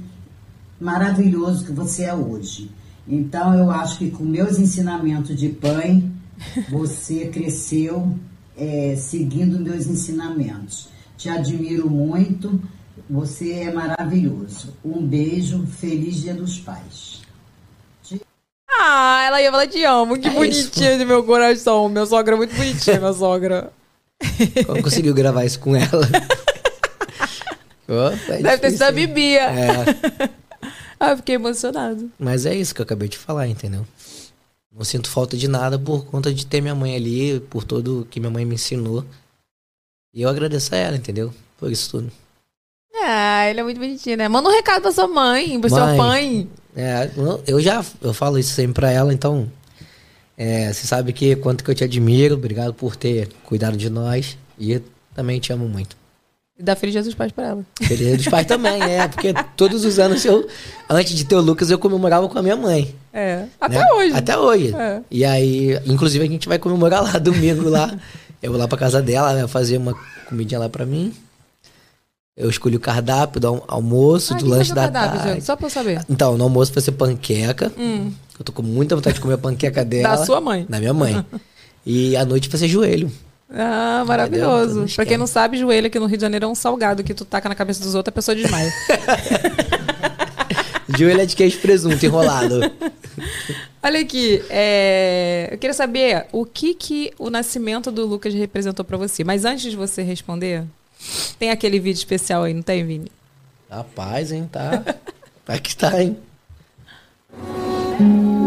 [0.79, 2.69] maravilhoso que você é hoje.
[3.07, 6.03] Então eu acho que com meus ensinamentos de pai,
[6.69, 8.17] você cresceu
[8.57, 10.89] é, seguindo meus ensinamentos.
[11.17, 12.61] Te admiro muito,
[13.09, 14.73] você é maravilhoso.
[14.83, 17.21] Um beijo, feliz Dia dos Pais.
[18.83, 20.17] Ah, ela ia falar te amo.
[20.17, 21.87] Que É bonitinha de meu coração.
[21.87, 23.71] Minha sogra é muito bonitinha, minha sogra.
[24.65, 26.07] Como conseguiu gravar isso com ela?
[27.87, 29.07] Opa, é Deve ter sido a difícil?
[29.07, 29.41] Bibia.
[29.41, 30.29] É.
[30.99, 32.09] ah, eu fiquei emocionado.
[32.17, 33.85] Mas é isso que eu acabei de falar, entendeu?
[34.73, 38.19] Não sinto falta de nada por conta de ter minha mãe ali, por tudo que
[38.19, 39.05] minha mãe me ensinou.
[40.13, 41.33] E eu agradeço a ela, entendeu?
[41.57, 42.11] Por isso tudo.
[43.03, 44.27] Ah, ele é muito bonitinho, né?
[44.27, 45.97] Manda um recado pra sua mãe, sua Mãe.
[45.97, 46.49] mãe.
[46.75, 47.11] É,
[47.47, 49.49] eu- já eu falo isso sempre pra ela, então.
[50.37, 54.37] é, você sabe que quanto que eu te admiro, obrigado por ter cuidado de nós.
[54.57, 55.95] E eu também te amo muito.
[56.61, 57.65] E dá feliz dia dos pais pra ela.
[57.81, 60.47] Feliz Dia dos pais também, é, porque todos os anos eu,
[60.87, 62.93] antes de ter o Lucas, eu comemorava com a minha mãe.
[63.11, 63.45] É.
[63.59, 63.85] Até né?
[63.93, 64.13] hoje.
[64.13, 64.75] Até hoje.
[64.75, 65.01] É.
[65.09, 67.91] E aí, inclusive, a gente vai comemorar lá domingo lá.
[68.43, 69.95] Eu vou lá pra casa dela, ela vai fazer uma
[70.29, 71.11] comidinha lá pra mim.
[72.37, 75.33] Eu escolhi o cardápio do al- almoço, Ah, do lanche da cardápio, tarde.
[75.33, 75.43] gente?
[75.45, 76.05] Só pra eu saber.
[76.07, 77.71] Então, no almoço vai ser panqueca.
[77.75, 78.11] Hum.
[78.37, 80.15] Eu tô com muita vontade de comer a panqueca dela.
[80.15, 80.65] Da sua mãe.
[80.69, 81.25] Da minha mãe.
[81.85, 83.11] e à noite vai ser joelho.
[83.53, 84.85] Ah, maravilhoso.
[84.95, 87.25] Pra quem não sabe, joelho aqui no Rio de Janeiro é um salgado que tu
[87.25, 88.71] taca na cabeça dos outros, a pessoa desmaia.
[90.97, 92.59] Joelho é de queijo presunto enrolado.
[93.83, 98.97] Olha aqui, é, eu queria saber o que que o nascimento do Lucas representou pra
[98.97, 99.23] você.
[99.23, 100.63] Mas antes de você responder,
[101.39, 103.11] tem aquele vídeo especial aí, não tem, Vini?
[103.69, 104.83] Rapaz, hein, tá.
[105.47, 106.17] Aqui tá, hein.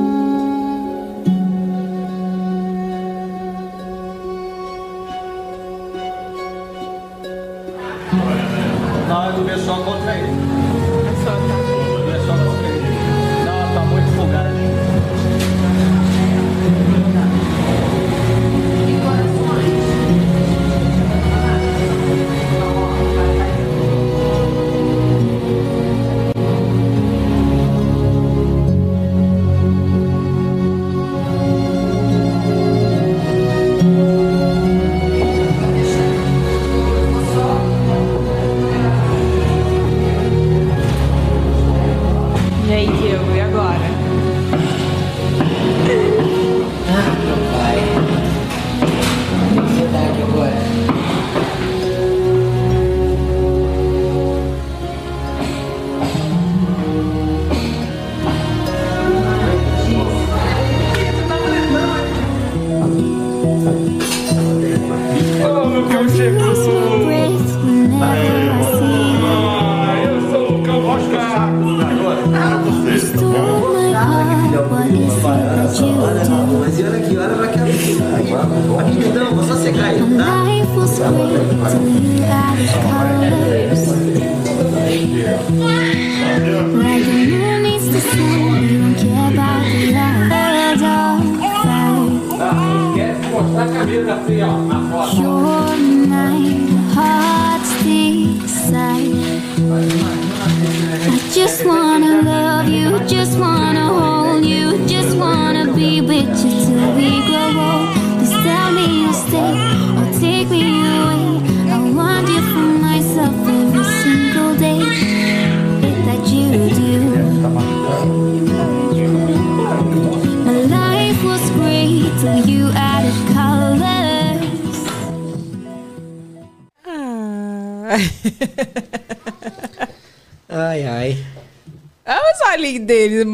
[9.08, 10.43] Não, é do pessoal contra ele.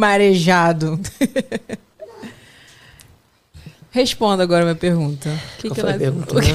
[0.00, 0.98] Marejado.
[3.90, 5.28] Responda agora a minha pergunta.
[5.58, 6.54] O que, foi a pergunta, né?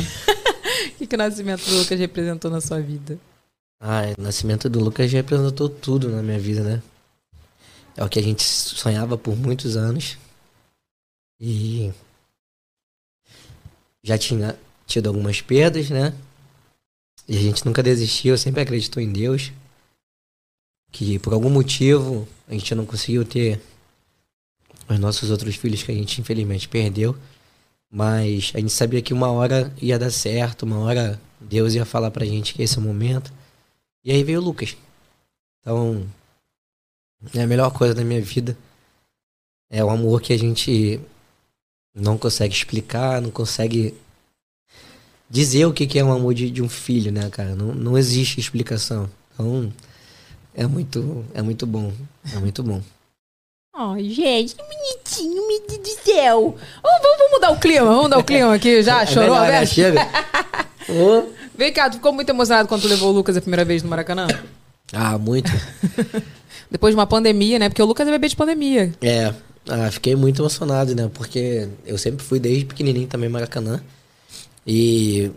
[0.94, 3.20] o que que o nascimento do Lucas representou na sua vida?
[3.80, 6.82] Ah, o nascimento do Lucas representou tudo na minha vida, né?
[7.96, 10.18] É o que a gente sonhava por muitos anos.
[11.40, 11.94] E
[14.02, 16.14] já tinha tido algumas perdas, né?
[17.28, 19.52] E a gente nunca desistiu, sempre acreditou em Deus.
[20.92, 23.60] Que por algum motivo a gente não conseguiu ter
[24.88, 27.16] os nossos outros filhos que a gente infelizmente perdeu.
[27.92, 32.12] Mas a gente sabia que uma hora ia dar certo, uma hora Deus ia falar
[32.12, 33.32] pra gente que esse é o momento.
[34.04, 34.76] E aí veio o Lucas.
[35.62, 36.06] Então,
[37.34, 38.58] é a melhor coisa da minha vida.
[39.70, 41.00] É o amor que a gente
[41.94, 43.96] não consegue explicar, não consegue
[45.30, 47.56] dizer o que é um amor de, de um filho, né, cara?
[47.56, 49.10] Não, não existe explicação.
[49.34, 49.74] Então,
[50.56, 51.92] é muito, é muito bom.
[52.34, 52.82] É muito bom.
[53.78, 56.56] Ai, gente, que bonitinho, meu Deus do céu.
[56.82, 58.82] Vamos, vamos- mudar o clima, vamos mudar o clima aqui.
[58.82, 59.54] Já É chorou, melhor, né?
[59.60, 59.74] Alberto?
[59.74, 60.08] Chega.
[60.90, 61.24] Ô.
[61.58, 63.90] Vem cá, tu ficou muito emocionado quando tu levou o Lucas a primeira vez no
[63.90, 64.28] Maracanã?
[64.94, 65.52] Ah, muito.
[66.72, 67.70] Depois de uma pandemia, né?
[67.70, 68.94] Porque o Lucas é bebê de pandemia.
[69.02, 69.34] É,
[69.70, 71.10] ah, fiquei muito emocionado, né?
[71.14, 73.82] Porque eu sempre fui desde pequenininho também Maracanã.
[74.66, 75.32] E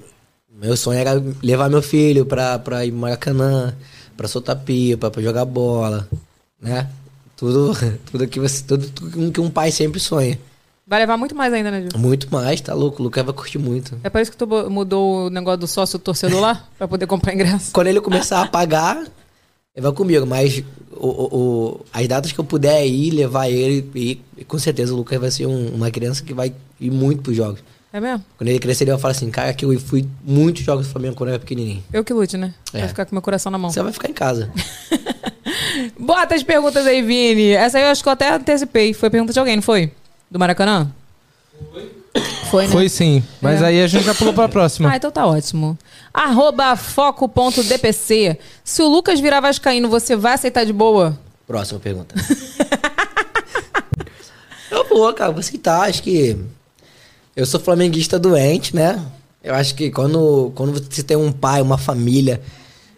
[0.51, 3.75] meu sonho era levar meu filho pra, pra ir Maracanã,
[4.19, 6.09] pra soltar pipa, pra jogar bola,
[6.61, 6.89] né?
[7.37, 7.73] Tudo,
[8.11, 10.37] tudo que você, tudo, tudo que um pai sempre sonha.
[10.85, 12.01] Vai levar muito mais ainda, né, Gil?
[12.01, 13.01] Muito mais, tá louco?
[13.01, 13.97] O Lucas vai curtir muito.
[14.03, 16.67] É por isso que tu mudou o negócio do sócio torcedor lá?
[16.77, 17.71] pra poder comprar ingresso?
[17.73, 20.27] Quando ele começar a pagar, ele vai comigo.
[20.27, 24.93] Mas o, o- as datas que eu puder ir, levar ele, e, e com certeza
[24.95, 27.61] o Lucas vai ser um- uma criança que vai ir muito pros jogos.
[27.93, 28.23] É mesmo?
[28.37, 31.15] Quando ele crescer, ele vai falar assim, cara, que eu fui muitos jogos do Flamengo
[31.15, 31.83] quando eu era pequenininho.
[31.93, 32.53] Eu que lute, né?
[32.75, 32.81] É.
[32.81, 33.71] Vai ficar com meu coração na mão.
[33.71, 34.51] Você vai ficar em casa.
[35.99, 37.51] Bota as perguntas aí, Vini.
[37.51, 38.93] Essa aí eu acho que eu até antecipei.
[38.93, 39.91] Foi pergunta de alguém, não foi?
[40.31, 40.91] Do Maracanã?
[42.51, 42.73] Foi, né?
[42.73, 43.23] Foi sim.
[43.41, 43.67] Mas É.
[43.67, 44.91] aí a gente já pulou pra próxima.
[44.93, 45.79] Ah, então tá ótimo.
[46.13, 48.39] Arroba foco.dpc.
[48.65, 51.19] Se o Lucas virar vascaíno, você vai aceitar de boa?
[51.47, 52.15] Próxima pergunta.
[54.71, 55.89] eu vou, cara, vou aceitar.
[55.89, 56.37] Acho que
[57.39, 59.01] eu sou flamenguista doente, né?
[59.45, 62.43] Eu acho que quando, quando você tem um pai, uma família,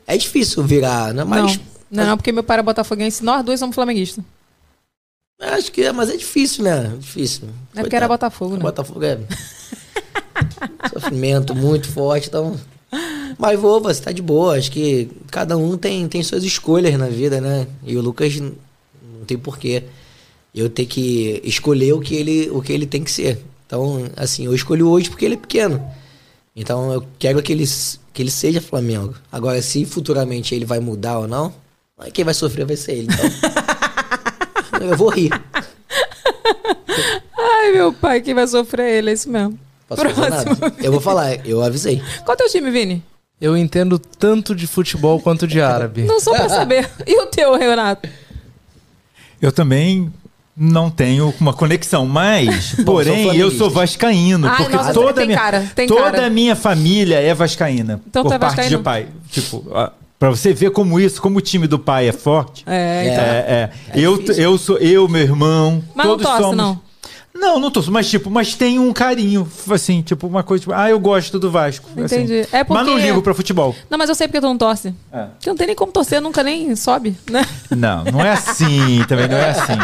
[0.07, 1.25] é difícil virar, né?
[1.25, 1.61] Mas
[1.91, 3.23] Não, não, porque meu pai era botafoguense.
[3.23, 4.25] Nós dois somos flamenguistas.
[5.39, 6.91] acho que é, mas é difícil, né?
[6.99, 7.51] Difícil.
[7.77, 8.63] É porque era Botafogo, né?
[8.63, 9.19] Botafogo é
[10.91, 12.59] sofrimento muito forte, então.
[13.39, 14.57] Mas vou, você tá de boa.
[14.57, 17.67] Acho que cada um tem, tem suas escolhas na vida, né?
[17.85, 19.85] E o Lucas não tem porquê
[20.55, 23.45] eu ter que escolher o que ele, o que ele tem que ser.
[23.71, 25.81] Então, assim, eu escolhi hoje porque ele é pequeno.
[26.57, 27.65] Então eu quero que ele,
[28.13, 29.15] que ele seja Flamengo.
[29.31, 31.55] Agora, se futuramente ele vai mudar ou não,
[32.13, 33.09] quem vai sofrer vai ser ele.
[34.67, 35.31] Então, eu vou rir.
[37.39, 39.57] Ai, meu pai, quem vai sofrer é ele, é isso mesmo.
[39.87, 40.75] Posso fazer nada.
[40.83, 42.03] Eu vou falar, eu avisei.
[42.25, 43.05] Qual é o teu time, Vini?
[43.41, 46.03] Eu entendo tanto de futebol quanto de árabe.
[46.03, 46.91] Não sou pra saber.
[47.07, 48.09] E o teu, Renato?
[49.41, 50.13] Eu também
[50.61, 55.25] não tenho uma conexão, mas, porém, sou eu sou vascaíno, Ai, porque nossa, toda tem
[55.25, 56.27] a minha, cara, tem toda cara.
[56.27, 58.77] a minha família é vascaína, Então por é parte vascaíno?
[58.77, 59.07] de pai.
[59.31, 59.65] Tipo,
[60.19, 62.63] pra você ver como isso, como o time do pai é forte.
[62.67, 63.25] É, então.
[63.25, 63.99] é, é.
[63.99, 66.57] eu, eu sou eu, meu irmão, Mas não todos torce, somos.
[66.57, 66.90] não.
[67.33, 70.91] Não, não torço, mas tipo, mas tem um carinho, assim, tipo uma coisa, tipo, ah,
[70.91, 71.89] eu gosto do Vasco.
[72.03, 72.17] assim.
[72.23, 72.47] Entendi.
[72.53, 73.75] É Mas não porque- ligo pra futebol.
[73.89, 74.95] Não, mas eu sei porque tu não torce.
[75.13, 75.23] É.
[75.25, 77.47] Porque não tem nem como torcer, nunca nem sobe, né?
[77.71, 79.79] Não, não é assim, também não é assim.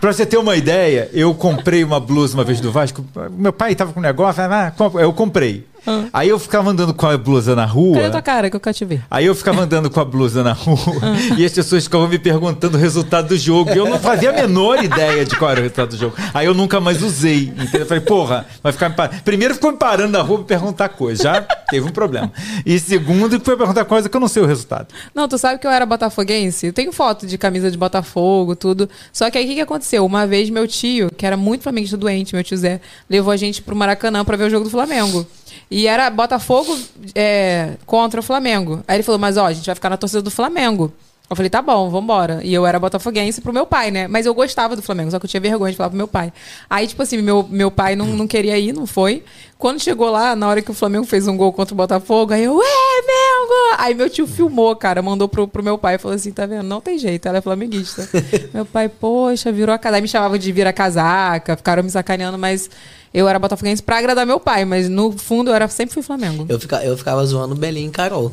[0.00, 3.04] Pra você ter uma ideia, eu comprei uma blusa uma vez do Vasco.
[3.30, 5.00] Meu pai tava com um negócio, ah, compra.
[5.02, 5.66] eu comprei.
[6.12, 7.96] Aí eu ficava andando com a blusa na rua.
[7.96, 9.02] Cadê tua cara que eu quero te ver?
[9.10, 10.78] Aí eu ficava andando com a blusa na rua
[11.36, 13.70] e as pessoas ficavam me perguntando o resultado do jogo.
[13.70, 16.16] E eu não fazia a menor ideia de qual era o resultado do jogo.
[16.34, 17.52] Aí eu nunca mais usei.
[17.56, 17.80] Entendeu?
[17.80, 19.22] Eu falei, porra, vai ficar me par...
[19.22, 21.22] Primeiro ficou me parando na rua pra perguntar coisa.
[21.22, 22.32] Já teve um problema.
[22.64, 24.88] E segundo, foi perguntar coisa que eu não sei o resultado.
[25.14, 26.66] Não, tu sabe que eu era botafoguense?
[26.66, 28.88] Eu tenho foto de camisa de Botafogo, tudo.
[29.12, 30.04] Só que aí o que, que aconteceu?
[30.04, 33.62] Uma vez meu tio, que era muito flamenguista doente, meu tio Zé, levou a gente
[33.62, 35.26] pro Maracanã pra ver o jogo do Flamengo.
[35.70, 36.76] E era Botafogo
[37.14, 38.82] é, contra o Flamengo.
[38.86, 40.92] Aí ele falou, mas ó, a gente vai ficar na torcida do Flamengo.
[41.30, 42.40] Eu falei, tá bom, vambora.
[42.42, 44.08] E eu era botafoguense pro meu pai, né?
[44.08, 46.32] Mas eu gostava do Flamengo, só que eu tinha vergonha de falar pro meu pai.
[46.70, 49.22] Aí, tipo assim, meu, meu pai não, não queria ir, não foi.
[49.58, 52.44] Quando chegou lá, na hora que o Flamengo fez um gol contra o Botafogo, aí
[52.44, 53.76] eu, é, Mengo!
[53.78, 56.64] Aí meu tio filmou, cara, mandou pro, pro meu pai e falou assim: tá vendo?
[56.64, 58.08] Não tem jeito, ela é flamenguista.
[58.52, 59.96] meu pai, poxa, virou a casaca.
[59.96, 62.70] Aí me chamava de vira casaca, ficaram me sacaneando, mas
[63.12, 66.46] eu era botafoguense pra agradar meu pai, mas no fundo eu era, sempre fui Flamengo.
[66.48, 68.32] Eu, fica, eu ficava zoando Belinha e Carol.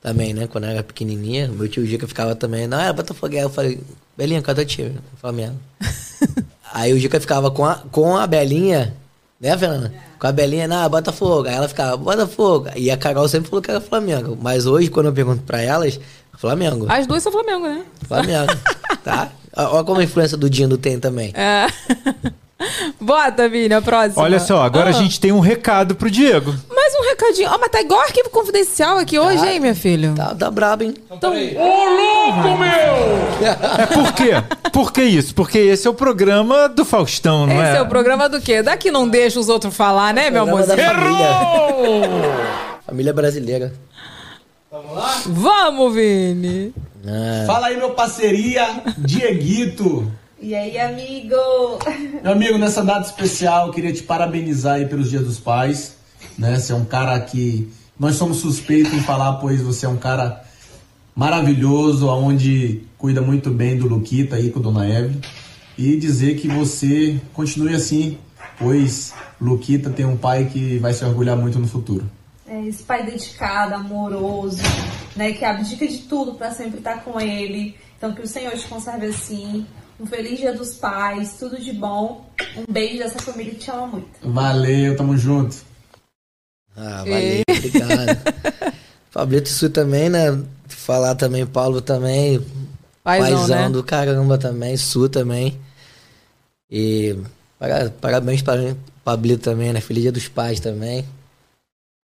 [0.00, 0.48] Também, né?
[0.48, 3.34] Quando eu era pequenininha, meu tio Gica ficava também, não, era Botafogo.
[3.34, 3.80] Aí eu falei,
[4.16, 4.96] Belinha, é teu time?
[5.20, 5.56] Flamengo.
[6.74, 8.94] Aí o Gica ficava com a, com a Belinha,
[9.40, 9.92] né, Fernanda?
[10.18, 11.46] Com a Belinha, não, Botafogo.
[11.46, 12.68] Aí ela ficava, Botafogo.
[12.74, 14.36] E a Carol sempre falou que era Flamengo.
[14.40, 16.00] Mas hoje, quando eu pergunto pra elas,
[16.36, 16.86] Flamengo.
[16.88, 17.84] As duas são Flamengo, né?
[18.08, 18.52] Flamengo.
[19.04, 19.30] tá?
[19.54, 21.32] Olha como a influência do Dino tem também.
[21.34, 21.66] É.
[23.00, 24.22] Bota, Vini, a próxima.
[24.22, 24.90] Olha só, agora Ah.
[24.90, 26.54] a gente tem um recado pro Diego.
[26.74, 27.50] Mais um recadinho.
[27.50, 30.14] Ó, mas tá igual arquivo confidencial aqui hoje, hein, meu filho?
[30.14, 30.94] Tá, tá brabo, hein?
[31.10, 33.46] Então, Ô, louco, meu!
[33.78, 34.30] É por quê?
[34.72, 35.34] Por que isso?
[35.34, 37.78] Porque esse é o programa do Faustão, não esse é?
[37.78, 38.62] é o programa do quê?
[38.62, 40.88] Daqui não deixa os outros falar, né, meu Programa amorzinho?
[40.88, 42.80] da família.
[42.86, 43.72] Família brasileira.
[45.26, 46.72] Vamos, Vini.
[47.06, 47.44] É.
[47.46, 48.66] Fala aí, meu parceria,
[48.98, 50.10] Dieguito.
[50.42, 51.36] E aí, amigo?
[52.20, 55.96] Meu amigo, nessa data especial, eu queria te parabenizar aí pelos Dias dos Pais.
[56.36, 56.58] Né?
[56.58, 60.42] Você é um cara que nós somos suspeitos em falar, pois você é um cara
[61.14, 65.20] maravilhoso, aonde cuida muito bem do Luquita aí com a Dona Eve.
[65.78, 68.18] E dizer que você continue assim,
[68.58, 72.10] pois Luquita tem um pai que vai se orgulhar muito no futuro.
[72.48, 74.60] É esse pai dedicado, amoroso,
[75.14, 75.34] né?
[75.34, 77.76] Que abdica de tudo pra sempre estar com ele.
[77.96, 79.64] Então, que o Senhor te conserve assim.
[80.02, 82.28] Um feliz dia dos pais, tudo de bom.
[82.56, 84.08] Um beijo dessa família que te ama muito.
[84.20, 85.56] Valeu, tamo junto.
[86.76, 88.72] Ah, valeu, obrigado.
[89.14, 90.42] Pablito Su também, né?
[90.66, 92.44] Falar também, Paulo também.
[93.04, 93.70] Paizão, Paizão né?
[93.70, 95.56] do caramba também, Su também.
[96.68, 97.16] E
[97.58, 98.74] para- parabéns para
[99.04, 99.80] Pablito também, né?
[99.80, 101.04] Feliz Dia dos Pais também.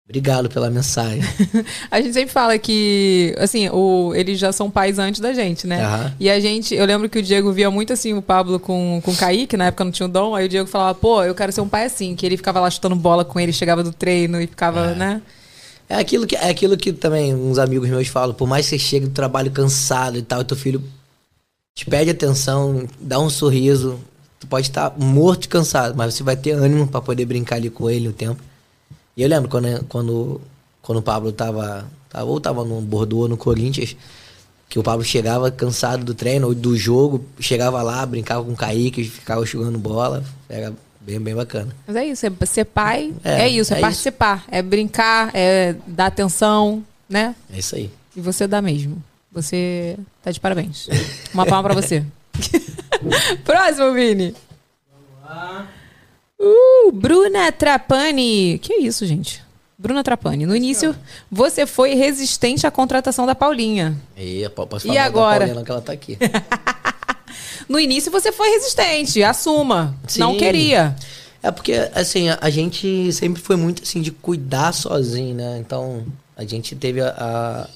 [0.08, 1.20] Obrigado pela mensagem.
[1.90, 5.84] A gente sempre fala que, assim, o, eles já são pais antes da gente, né?
[5.84, 6.14] Aham.
[6.20, 9.10] E a gente, eu lembro que o Diego via muito assim o Pablo com, com
[9.10, 11.50] o Kaique, na época não tinha o dom, aí o Diego falava, pô, eu quero
[11.50, 14.40] ser um pai assim, que ele ficava lá chutando bola com ele, chegava do treino
[14.40, 15.20] e ficava, né?
[15.88, 18.78] É aquilo que, é aquilo que também uns amigos meus falam, por mais que você
[18.78, 20.82] chegue do trabalho cansado e tal, e teu filho
[21.74, 23.98] te pede atenção, dá um sorriso,
[24.38, 27.70] tu pode estar morto de cansado, mas você vai ter ânimo pra poder brincar ali
[27.70, 28.40] com ele o tempo.
[29.16, 30.40] E eu lembro quando, quando,
[30.82, 33.96] quando o Pablo tava, tava, ou tava no Bordeaux ou no Corinthians,
[34.68, 38.56] que o Pablo chegava cansado do treino ou do jogo, chegava lá, brincava com o
[38.56, 41.74] Kaique, ficava jogando bola, era bem, bem bacana.
[41.86, 45.76] Mas é isso, é ser pai, é, É, isso, é, é participar, é brincar, é
[45.86, 47.34] dar atenção, né?
[47.50, 47.90] É isso aí.
[48.14, 49.02] E você dá mesmo.
[49.32, 50.88] Você tá de parabéns.
[51.32, 52.04] Uma palma pra você.
[53.44, 54.34] Próximo, Vini.
[56.40, 58.58] Uh, Bruna Trapani.
[58.58, 59.42] Que isso, gente?
[59.78, 60.46] Bruna Trapani.
[60.46, 60.94] No início,
[61.30, 63.96] você foi resistente à contratação da Paulinha.
[64.16, 65.38] E, po- posso E falar da agora?
[65.46, 66.18] Paulina que ela tá aqui.
[67.68, 69.24] No início, você foi resistente.
[69.24, 69.96] Assuma.
[70.18, 70.38] Não Sim.
[70.38, 70.94] queria.
[71.42, 75.58] É porque, assim, a, a gente sempre foi muito, assim, de cuidar sozinho, né?
[75.58, 76.06] Então,
[76.36, 77.68] a gente teve a, a,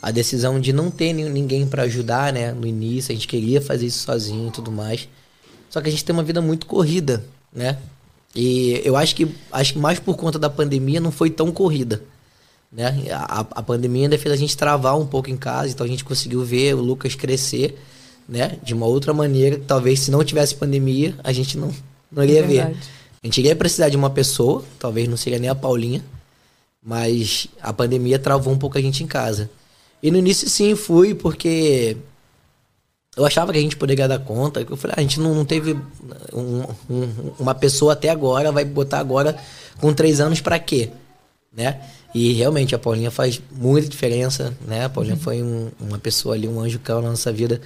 [0.00, 2.52] a decisão de não ter nin- ninguém pra ajudar, né?
[2.52, 5.08] No início, a gente queria fazer isso sozinho e tudo mais.
[5.68, 7.78] Só que a gente tem uma vida muito corrida, né?
[8.34, 12.02] E eu acho que, acho que mais por conta da pandemia não foi tão corrida,
[12.72, 13.06] né?
[13.10, 16.04] A, a pandemia ainda fez a gente travar um pouco em casa, então a gente
[16.04, 17.78] conseguiu ver o Lucas crescer,
[18.28, 18.56] né?
[18.62, 21.72] De uma outra maneira que talvez se não tivesse pandemia, a gente não,
[22.10, 22.60] não iria É ver.
[23.22, 26.02] A gente iria precisar de uma pessoa, talvez não seria nem a Paulinha,
[26.82, 29.50] mas a pandemia travou um pouco a gente em casa.
[30.02, 31.96] E no início sim, fui porque
[33.20, 34.60] eu achava que a gente poderia dar conta.
[34.68, 35.74] Eu falei, ah, a gente não, não teve
[36.32, 39.36] um- um- uma pessoa até agora, vai botar agora
[39.80, 40.90] com três anos pra quê?
[41.54, 41.80] Né?
[42.14, 44.84] E realmente a Paulinha faz muita diferença, né?
[44.84, 47.60] A Paulinha foi um- uma pessoa ali, um anjo cão na nossa vida,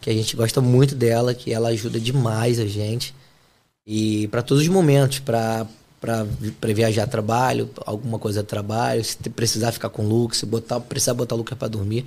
[0.00, 3.14] que a gente gosta muito dela, que ela ajuda demais a gente.
[3.86, 5.66] E para todos os momentos, para
[6.00, 6.24] para
[6.72, 10.80] viajar a trabalho, alguma coisa de trabalho, se precisar ficar com o Lucas, se botar,
[10.80, 12.06] precisar botar o Lucas para dormir.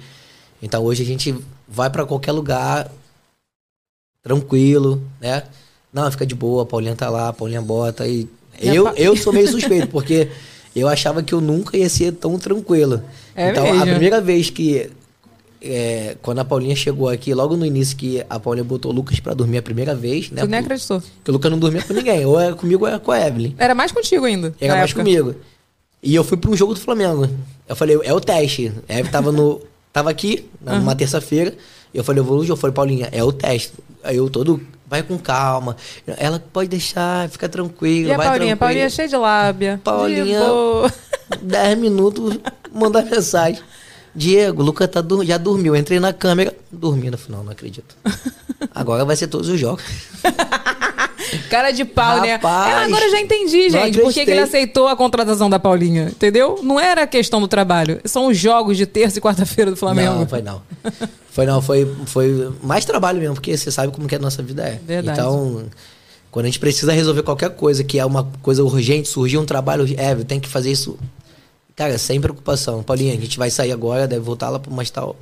[0.63, 1.35] Então hoje a gente
[1.67, 2.89] vai para qualquer lugar
[4.23, 5.43] tranquilo, né?
[5.91, 8.27] Não, fica de boa, a Paulinha tá lá, a Paulinha bota e
[8.59, 10.29] eu Pa- eu sou meio suspeito porque
[10.75, 13.03] eu achava que eu nunca ia ser tão tranquilo.
[13.35, 13.81] É então mesmo?
[13.83, 14.89] a primeira vez que
[15.61, 19.19] é, quando a Paulinha chegou aqui, logo no início que a Paulinha botou o Lucas
[19.19, 20.41] pra dormir a primeira vez, né?
[20.41, 21.01] Tu nem acreditou.
[21.23, 22.25] que o Lucas não dormia com ninguém.
[22.25, 23.53] Ou era comigo ou era com a Evelyn.
[23.57, 24.53] Era mais contigo ainda.
[24.59, 25.03] Era mais época.
[25.05, 25.35] comigo.
[26.01, 27.29] E eu fui pra um jogo do Flamengo.
[27.67, 28.73] Eu falei, é o teste.
[28.89, 29.61] A Evelyn tava, no,
[29.93, 30.95] tava aqui, numa Aham.
[30.95, 31.55] terça-feira.
[31.93, 32.53] Eu falei, eu vou no jogo.
[32.53, 33.73] Eu falei, Paulinha, é o teste.
[34.03, 35.77] Aí eu todo, vai com calma.
[36.17, 38.09] Ela pode deixar, fica tranquilo.
[38.09, 38.47] E a vai Paulinha?
[38.47, 38.59] tranquilo.
[38.59, 39.79] Paulinha é cheia de lábia.
[39.83, 40.93] Paulinha- De boa.
[41.41, 42.37] 10 minutos,
[42.73, 43.61] mandar mensagem.
[44.15, 45.75] Diego, o Lucas tá dur- já dormiu.
[45.75, 47.95] Entrei na câmera, dormi no final, não acredito.
[48.73, 49.83] Agora vai ser todos os jogos.
[51.49, 52.33] Cara de pau, né?
[52.33, 56.05] Rapaz, É, agora eu já entendi, gente, por que ele aceitou a contratação da Paulinha.
[56.09, 56.59] Entendeu?
[56.61, 57.99] Não era questão do trabalho.
[58.05, 60.13] São os jogos de terça e quarta-feira do Flamengo.
[60.19, 60.61] Não, foi não.
[61.31, 64.63] Foi não, foi, foi mais trabalho mesmo, porque você sabe como que a nossa vida
[64.63, 64.79] é.
[64.85, 65.19] Verdade.
[65.19, 65.63] Então,
[66.29, 69.85] quando a gente precisa resolver qualquer coisa, que é uma coisa urgente, surgiu um trabalho,
[69.97, 70.97] é, tem que fazer isso.
[71.75, 72.83] Cara, sem preocupação.
[72.83, 75.15] Paulinha, a gente vai sair agora, deve voltar lá pro mais tal.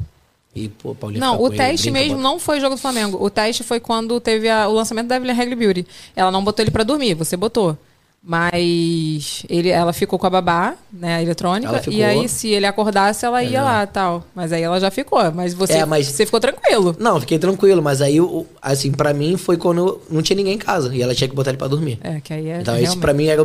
[0.53, 2.81] E, pô, Paulinha Não, o com ele, teste brinca, mesmo bota- não foi jogo do
[2.81, 3.17] Flamengo.
[3.23, 5.87] O teste foi quando teve a- o lançamento da Evelyn Regli Beauty.
[6.15, 7.77] Ela não botou ele pra dormir, você botou.
[8.23, 11.81] Mas ele, ela ficou com a babá, né, a eletrônica.
[11.89, 13.61] E aí, se ele acordasse, ela ia É.
[13.61, 14.23] lá tal.
[14.35, 15.19] Mas aí ela já ficou.
[15.31, 16.95] Mas você, É, mas- você ficou tranquilo.
[16.99, 18.17] Não, fiquei tranquilo, mas aí,
[18.61, 21.49] assim, pra mim foi quando não tinha ninguém em casa e ela tinha que botar
[21.51, 21.97] ele pra dormir.
[22.03, 22.59] É, que aí é.
[22.61, 22.99] Então realmente.
[22.99, 23.43] pra mim era,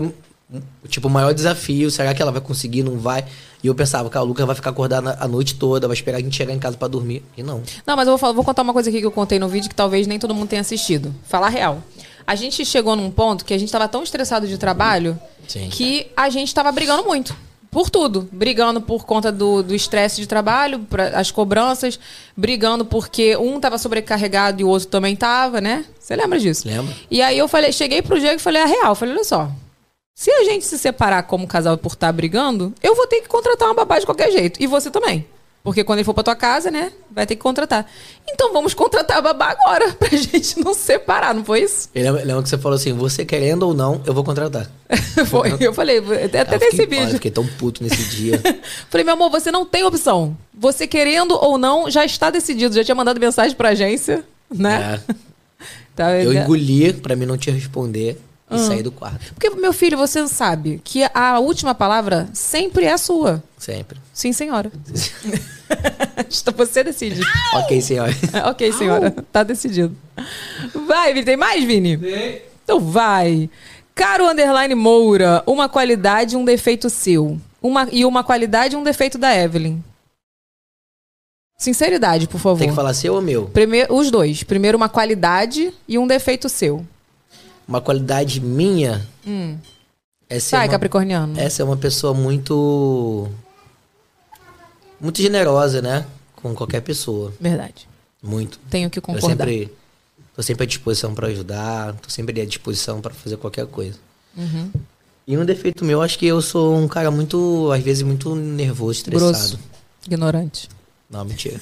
[0.88, 1.90] tipo, o maior desafio.
[1.90, 3.24] Será que ela vai conseguir, não vai?
[3.62, 6.20] E eu pensava, cara, o Lucas vai ficar acordado a noite toda, vai esperar a
[6.20, 7.24] gente chegar em casa pra dormir.
[7.36, 7.62] E não.
[7.86, 9.68] Não, mas eu vou, falar- vou contar uma coisa aqui que eu contei no vídeo
[9.68, 11.14] que talvez nem todo mundo tenha assistido.
[11.24, 11.82] Falar real.
[12.26, 15.18] A gente chegou num ponto que a gente tava tão estressado de trabalho
[15.48, 15.68] Sim.
[15.68, 17.34] que a gente tava brigando muito.
[17.70, 18.28] Por tudo.
[18.32, 21.98] Brigando por conta do estresse de trabalho, pra, as cobranças,
[22.36, 25.84] brigando porque um tava sobrecarregado e o outro também tava, né?
[26.00, 26.66] Você lembra disso?
[26.66, 26.94] Lembra?
[27.10, 28.94] E aí eu falei, cheguei pro Diego e falei a real.
[28.94, 29.50] Falei, olha só.
[30.18, 33.68] Se a gente se separar como casal por estar brigando, eu vou ter que contratar
[33.68, 34.60] uma babá de qualquer jeito.
[34.62, 35.26] E você também.
[35.62, 36.90] Porque quando ele for pra tua casa, né?
[37.10, 37.84] Vai ter que contratar.
[38.26, 41.90] Então vamos contratar a babá agora, pra gente não se separar, não foi isso?
[41.94, 44.70] Eu lembro, que você falou assim, você querendo ou não, eu vou contratar.
[45.28, 45.54] Foi.
[45.60, 47.14] Eu falei, até, até Eu nesse fiquei, vídeo.
[47.14, 48.40] fiquei tão puto nesse dia.
[48.88, 50.34] Falei, meu amor, você não tem opção.
[50.54, 52.74] Você querendo ou não, já está decidido.
[52.74, 54.98] Já tinha mandado mensagem pra agência, né?
[55.08, 55.14] É.
[55.94, 56.42] Tá, Eu né?
[56.42, 58.18] engoli pra mim não te responder
[58.50, 58.58] e Ah.
[58.58, 59.34] saí do quarto.
[59.34, 63.42] Porque, meu filho, você sabe que a última palavra sempre é a sua.
[63.58, 63.98] Sempre.
[64.12, 64.70] Sim, senhora.
[66.18, 67.20] Então você decide.
[67.54, 68.12] Ok, senhora.
[68.48, 69.10] ok, senhora.
[69.32, 69.96] Tá decidido.
[70.86, 71.24] Vai, Vini.
[71.26, 71.96] Tem mais, Vini?
[71.98, 72.42] Tem.
[72.64, 73.50] Então vai.
[73.94, 77.38] Caro Underline Moura, uma qualidade e um defeito seu.
[77.62, 79.82] Uma, e uma qualidade e um defeito da Evelyn.
[81.58, 82.58] Sinceridade, por favor.
[82.58, 83.46] Tem que falar seu ou meu?
[83.46, 84.42] Primeiro, os dois.
[84.42, 86.86] Primeiro, uma qualidade e um defeito seu.
[87.66, 89.58] Uma qualidade minha Hum.
[90.28, 91.38] é ser Vai, uma, Capricorniano.
[91.38, 93.28] Essa é uma pessoa muito
[95.00, 96.06] muito generosa, né?
[96.34, 97.32] Com qualquer pessoa.
[97.40, 97.88] Verdade.
[98.22, 98.58] Muito.
[98.70, 99.28] Tenho que Eu concordar.
[99.46, 99.72] sempre
[100.34, 103.98] tô sempre à disposição pra ajudar, tô sempre à disposição pra fazer qualquer coisa.
[104.36, 104.70] Uhum.
[105.26, 108.98] E um defeito meu, acho que eu sou um cara muito, às vezes muito nervoso,
[108.98, 109.32] estressado.
[109.32, 109.58] Grosso.
[110.06, 110.68] Ignorante.
[111.10, 111.60] Não, mentira.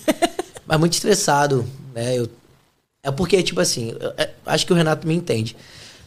[0.66, 2.18] Mas muito estressado, né?
[2.18, 2.28] Eu,
[3.02, 5.56] é porque, tipo assim, eu- é- acho que o Renato me entende.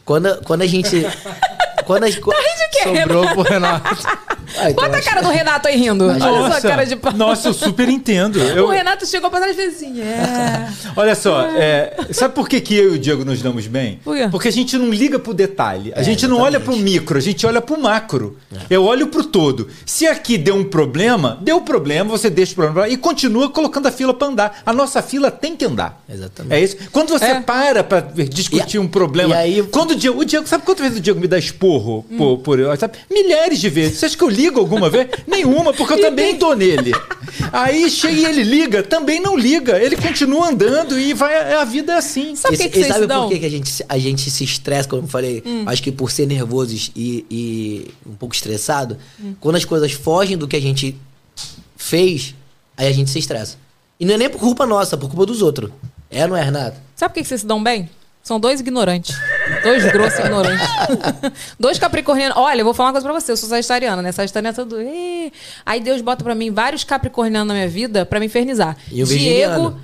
[0.08, 1.04] Quando, quando a gente.
[1.88, 3.34] quando a, Tá rindo de quê, Sobrou Renato?
[3.34, 4.08] pro Renato.
[4.56, 6.06] Ah, então Bota a acho- cara do Renato aí rindo.
[6.06, 7.12] Olha sua Nossa, cara de pau.
[7.12, 8.38] nossa, eu super entendo.
[8.56, 10.66] Eu- O Renato chegou pra trás e fez assim, é.
[10.96, 14.00] Olha só, é, sabe por que, que eu e o Diego nos damos bem?
[14.02, 14.26] Por quê?
[14.30, 15.92] Porque a gente não liga pro detalhe.
[15.94, 18.38] A É, gente não olha pro micro, a gente olha pro macro.
[18.70, 19.68] Eu olho pro todo.
[19.84, 23.86] Se aqui deu um problema, deu problema, você deixa o problema lá e continua colocando
[23.86, 24.62] a fila pra andar.
[24.64, 26.02] A nossa fila tem que andar.
[26.08, 26.54] Exatamente.
[26.54, 26.76] É isso.
[26.90, 27.40] Quando você É.
[27.42, 29.34] para pra discutir um problema.
[29.34, 31.36] e aí- Quando o Diego, o Diego, sabe quantas vezes o Diego me dá
[31.78, 32.36] esporro Hum.
[32.38, 32.58] por?
[33.10, 33.98] Milhares de vezes.
[33.98, 35.08] Você acha que eu ligo alguma vez?
[35.26, 36.92] Nenhuma, porque eu também dou nele.
[37.52, 39.78] Aí chega e ele liga, também não liga.
[39.82, 41.54] Ele continua andando e vai.
[41.54, 42.34] A vida é assim.
[42.36, 44.44] Sabe que, E- que e sabe por que, que a, gente, se- a gente se
[44.44, 45.42] estressa, como eu falei?
[45.46, 45.64] Hum.
[45.66, 49.34] Acho que por ser nervoso e, e um pouco estressado, Hum.
[49.40, 50.96] quando as coisas fogem do que a gente
[51.76, 52.34] fez,
[52.76, 53.56] aí a gente se estressa.
[54.00, 55.70] E não é nem por culpa nossa, por culpa dos outros.
[56.10, 56.76] É, não é, Renato?
[56.96, 57.88] Sabe por que que vocês se dão bem?
[58.22, 59.14] São dois ignorantes.
[59.62, 60.66] Dois grossos ignorantes.
[61.58, 62.36] dois capricornianos.
[62.36, 63.32] Olha, eu vou falar uma coisa pra você.
[63.32, 64.12] Eu sou sagitariana, né?
[64.12, 64.80] Sagitariana é tudo.
[64.80, 65.32] "Ê".
[65.64, 68.76] Aí Deus bota pra mim vários capricornianos na minha vida pra me infernizar.
[68.90, 69.80] E o virginiano.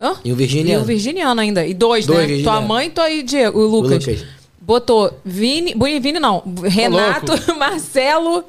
[0.00, 0.14] Hã?
[0.24, 0.82] E o E virginiano.
[0.82, 1.66] o virginiano ainda.
[1.66, 2.42] E dois, Dois né?
[2.42, 4.06] Tua mãe e tua e Diego, o Lucas.
[4.06, 4.24] Lucas.
[4.60, 5.74] Botou Vini.
[6.00, 6.42] Vini não.
[6.64, 8.44] Renato, Marcelo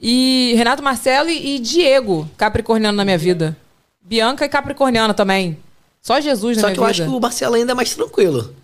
[0.00, 0.54] e.
[0.56, 3.56] Renato, Marcelo e, e Diego, capricorniano na minha vida.
[4.02, 5.56] Bianca e capricorniana também.
[6.02, 7.02] Só Jesus na Só minha que eu vida.
[7.04, 8.54] acho que o Marcelo ainda é mais tranquilo.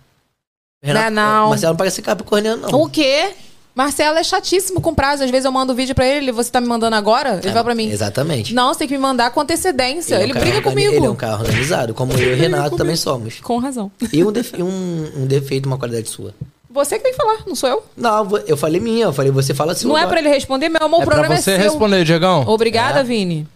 [0.83, 1.49] Renato, Não, não.
[1.49, 2.81] Marcelo não parece capricorniano, não.
[2.81, 3.31] O quê?
[3.73, 5.23] Marcelo é chatíssimo com prazo.
[5.23, 7.37] Às vezes eu mando vídeo pra ele, você tá me mandando agora?
[7.39, 7.89] Ele É, fala pra mim.
[7.91, 8.53] Exatamente.
[8.53, 10.15] Não, você tem que me mandar com antecedência.
[10.15, 10.95] é um Ele, cara briga organi- comigo.
[10.95, 13.39] Ele é um cara organizado, como eu e o Renato também somos.
[13.39, 13.91] Com razão.
[14.11, 16.33] E um, defe- um, um defeito, uma qualidade sua.
[16.69, 17.83] Você que tem que falar, não sou eu.
[17.95, 19.89] Não, eu falei minha, eu falei, você fala sua.
[19.89, 21.63] não é pra ele responder, meu amor, o É pra programa você é seu.
[21.63, 22.43] responder, Diegão.
[22.47, 23.03] Obrigada, É.
[23.03, 23.47] Vini.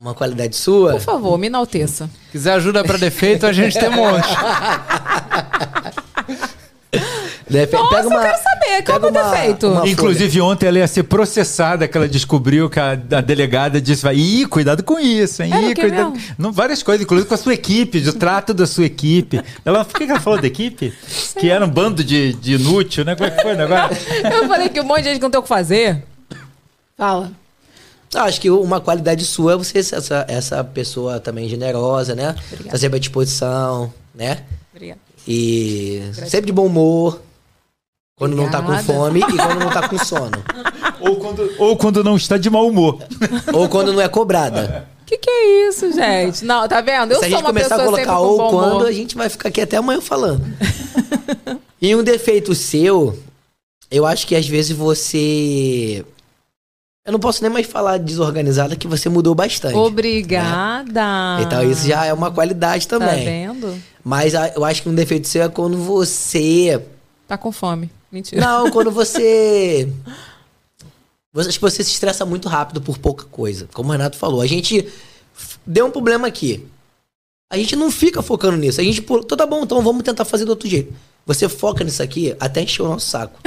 [0.00, 0.92] Uma qualidade sua?
[0.92, 2.08] Por favor, me enalteça.
[2.32, 4.26] Quiser ajuda pra defeito, a gente tem um monte.
[7.50, 9.66] Defe- Nossa, pega uma, eu quero saber, qual é o uma- defeito?
[9.68, 14.02] uma Inclusive, ontem ela ia ser processada, que ela descobriu que a, a delegada disse:
[14.02, 15.50] vai, Ih, cuidado com isso, hein?
[15.70, 16.12] Ih, cuidado.
[16.38, 19.42] Não, várias coisas, inclusive com a sua equipe, do trato da sua equipe.
[19.64, 20.92] Ela, por que que ela falou da equipe?
[21.38, 23.14] Que era um bando de, de inútil, né?
[23.16, 23.96] Como é que foi o negócio?
[24.32, 26.04] Eu falei que um monte de gente não tem o que fazer.
[26.96, 27.32] Fala.
[28.14, 32.34] Ah, Acho que uma qualidade sua é você ser essa, essa pessoa também generosa, né?
[32.70, 34.38] Tá sempre à disposição, né?
[34.74, 35.00] Obrigada.
[35.28, 37.20] E sempre de bom humor.
[38.20, 40.36] Quando não tá com fome e quando não tá com sono.
[41.00, 42.98] Ou quando, ou quando não está de mau humor.
[43.54, 44.86] Ou quando não é cobrada.
[45.06, 46.44] Que que é isso, gente?
[46.44, 47.12] Não, tá vendo?
[47.12, 48.86] Eu Se a gente uma começar a colocar ou quando, humor.
[48.86, 50.44] a gente vai ficar aqui até amanhã falando.
[51.80, 53.18] e um defeito seu
[53.90, 56.04] eu acho que às vezes você.
[57.06, 59.74] Eu não posso nem mais falar desorganizada, que você mudou bastante.
[59.74, 61.38] Obrigada.
[61.40, 63.24] Então isso já é uma qualidade Tá também.
[63.24, 63.82] vendo?
[64.04, 66.80] Mas eu acho que um defeito seu é quando você.
[67.26, 67.90] Tá com fome.
[68.10, 68.40] Mentira.
[68.40, 69.92] Não, quando você.
[71.32, 73.68] você acho que você se estressa muito rápido por pouca coisa.
[73.72, 74.88] Como o Renato falou, a gente
[75.66, 76.66] deu um problema aqui.
[77.52, 78.80] A gente não fica focando nisso.
[78.80, 80.94] A gente, pô, então tá bom, então vamos tentar fazer do outro jeito.
[81.26, 83.38] Você foca nisso aqui até encher o nosso saco.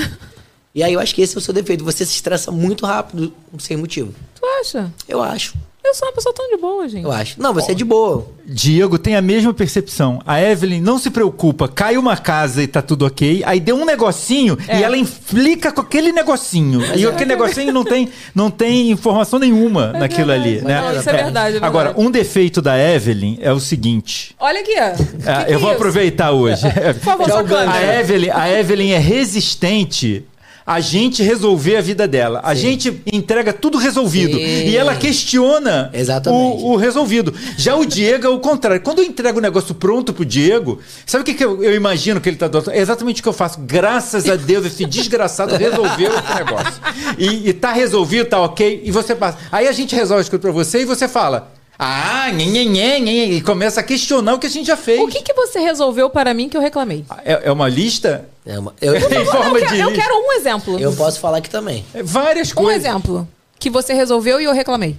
[0.76, 1.84] E aí eu acho que esse é o seu defeito.
[1.84, 4.14] Você se estressa muito rápido, sem motivo.
[4.34, 4.91] Tu acha?
[5.07, 5.53] Eu acho.
[5.86, 7.03] Eu sou uma pessoa tão de boa, gente.
[7.03, 7.41] Eu acho.
[7.41, 8.25] Não, você é de boa.
[8.45, 10.21] Diego tem a mesma percepção.
[10.25, 13.84] A Evelyn não se preocupa, cai uma casa e tá tudo ok, aí deu um
[13.86, 14.79] negocinho É.
[14.79, 16.81] e ela implica com aquele negocinho.
[16.95, 20.81] e aquele negocinho não tem, não tem informação nenhuma naquilo ali, né?
[20.81, 22.07] Não, isso é verdade, é Agora, verdade.
[22.07, 24.36] um defeito da Evelyn é o seguinte.
[24.39, 24.91] Olha aqui, ó.
[24.91, 25.75] Que Ah, que eu é vou isso?
[25.77, 26.63] aproveitar hoje.
[27.03, 27.29] Por favor,
[27.69, 27.99] a.
[27.99, 30.25] Evelyn, a Evelyn é resistente
[30.66, 32.41] a gente resolver a vida dela.
[32.43, 34.38] A gente entrega tudo resolvido.
[34.38, 34.43] Sim.
[34.43, 35.91] E ela questiona
[36.28, 37.34] o, o resolvido.
[37.57, 38.82] Já o Diego é o contrário.
[38.82, 42.22] Quando eu entrego o negócio pronto pro Diego, sabe o que, que eu, eu imagino
[42.22, 42.72] que ele tá dando?
[42.72, 43.59] É exatamente o que eu faço.
[43.61, 46.82] Graças a Deus, esse desgraçado resolveu esse negócio.
[47.18, 48.82] E, e tá resolvido, tá ok.
[48.84, 49.38] E você passa.
[49.51, 51.51] Aí a gente resolve as coisas pra você e você fala.
[51.86, 55.01] Ah, nhe, nhe, nhe, nhe, e começa a questionar o que a gente já fez.
[55.01, 57.03] O que, que você resolveu para mim que eu reclamei?
[57.25, 58.25] É, é uma lista?
[58.45, 60.01] É uma, eu, em forma eu, de quero, eu lista.
[60.03, 60.79] quero um exemplo.
[60.79, 61.86] eu posso falar aqui também.
[61.93, 62.86] É Várias Um coisas.
[62.86, 63.27] exemplo.
[63.59, 64.95] Que você resolveu e eu reclamei.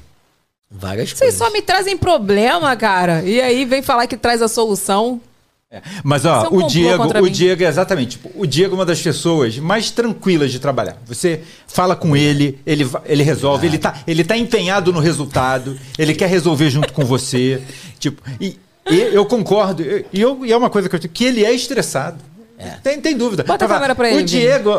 [0.70, 1.38] Várias Vocês coisas.
[1.38, 3.22] só me trazem problema, cara.
[3.22, 5.20] E aí vem falar que traz a solução.
[6.02, 7.30] Mas é ó, um o Diego, o.
[7.30, 10.96] Diego é exatamente, tipo, o Diego é uma das pessoas mais tranquilas de trabalhar.
[11.06, 16.14] Você fala com ele, ele, ele resolve, ele tá, ele tá empenhado no resultado, ele
[16.14, 17.60] quer resolver junto com você,
[17.98, 18.58] tipo, e,
[18.90, 21.52] e eu concordo, e, e eu- e é uma coisa que eu que ele é
[21.52, 22.18] estressado.
[22.82, 23.42] Tem, tem dúvida.
[23.42, 24.70] Bota a câmera pra ele, O Diego,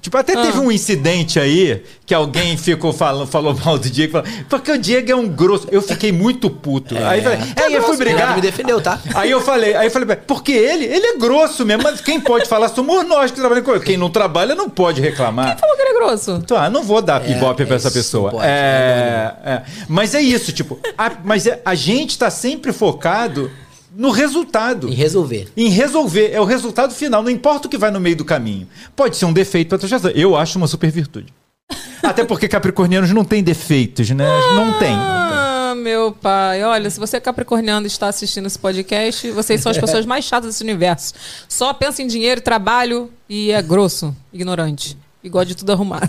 [0.00, 0.42] tipo, até Ah.
[0.42, 4.78] teve um incidente aí que alguém ficou falando, falou mal do Diego, falou, porque o
[4.78, 5.68] Diego é um grosso.
[5.70, 6.96] Eu fiquei muito puto.
[6.98, 8.34] Aí eu falei, aí eu fui brigar.
[8.34, 8.98] Me defendeu, tá?
[9.14, 12.48] Aí eu falei, aí eu falei, porque ele, ele é grosso mesmo, mas quem pode
[12.48, 13.84] falar somos nós que trabalhamos com ele.
[13.84, 15.58] Quem não trabalha não pode reclamar.
[15.58, 16.32] Falou que ele é grosso.
[16.32, 18.30] Então, ah, não vou dar ibope pra essa isso pessoa.
[18.32, 19.62] pode, é, é.
[19.88, 23.50] Mas é isso, tipo, a, mas é- a gente tá sempre focado
[23.94, 24.88] no resultado.
[24.88, 25.48] Em resolver.
[25.56, 26.30] Em resolver.
[26.32, 28.66] É o resultado final, não importa o que vai no meio do caminho.
[28.96, 30.12] Pode ser um defeito pra outra pessoa.
[30.12, 31.32] Eu acho uma super virtude.
[32.02, 34.26] Até porque capricornianos não têm defeitos, né?
[34.54, 34.94] Não tem.
[34.94, 36.62] Ah, meu pai.
[36.64, 40.24] Olha, se você é capricorniano e está assistindo esse podcast, vocês são as pessoas mais
[40.24, 41.14] chatas desse universo.
[41.48, 44.96] Só pensa em dinheiro, trabalho e é grosso, ignorante.
[45.24, 46.08] E gosta de tudo arrumado.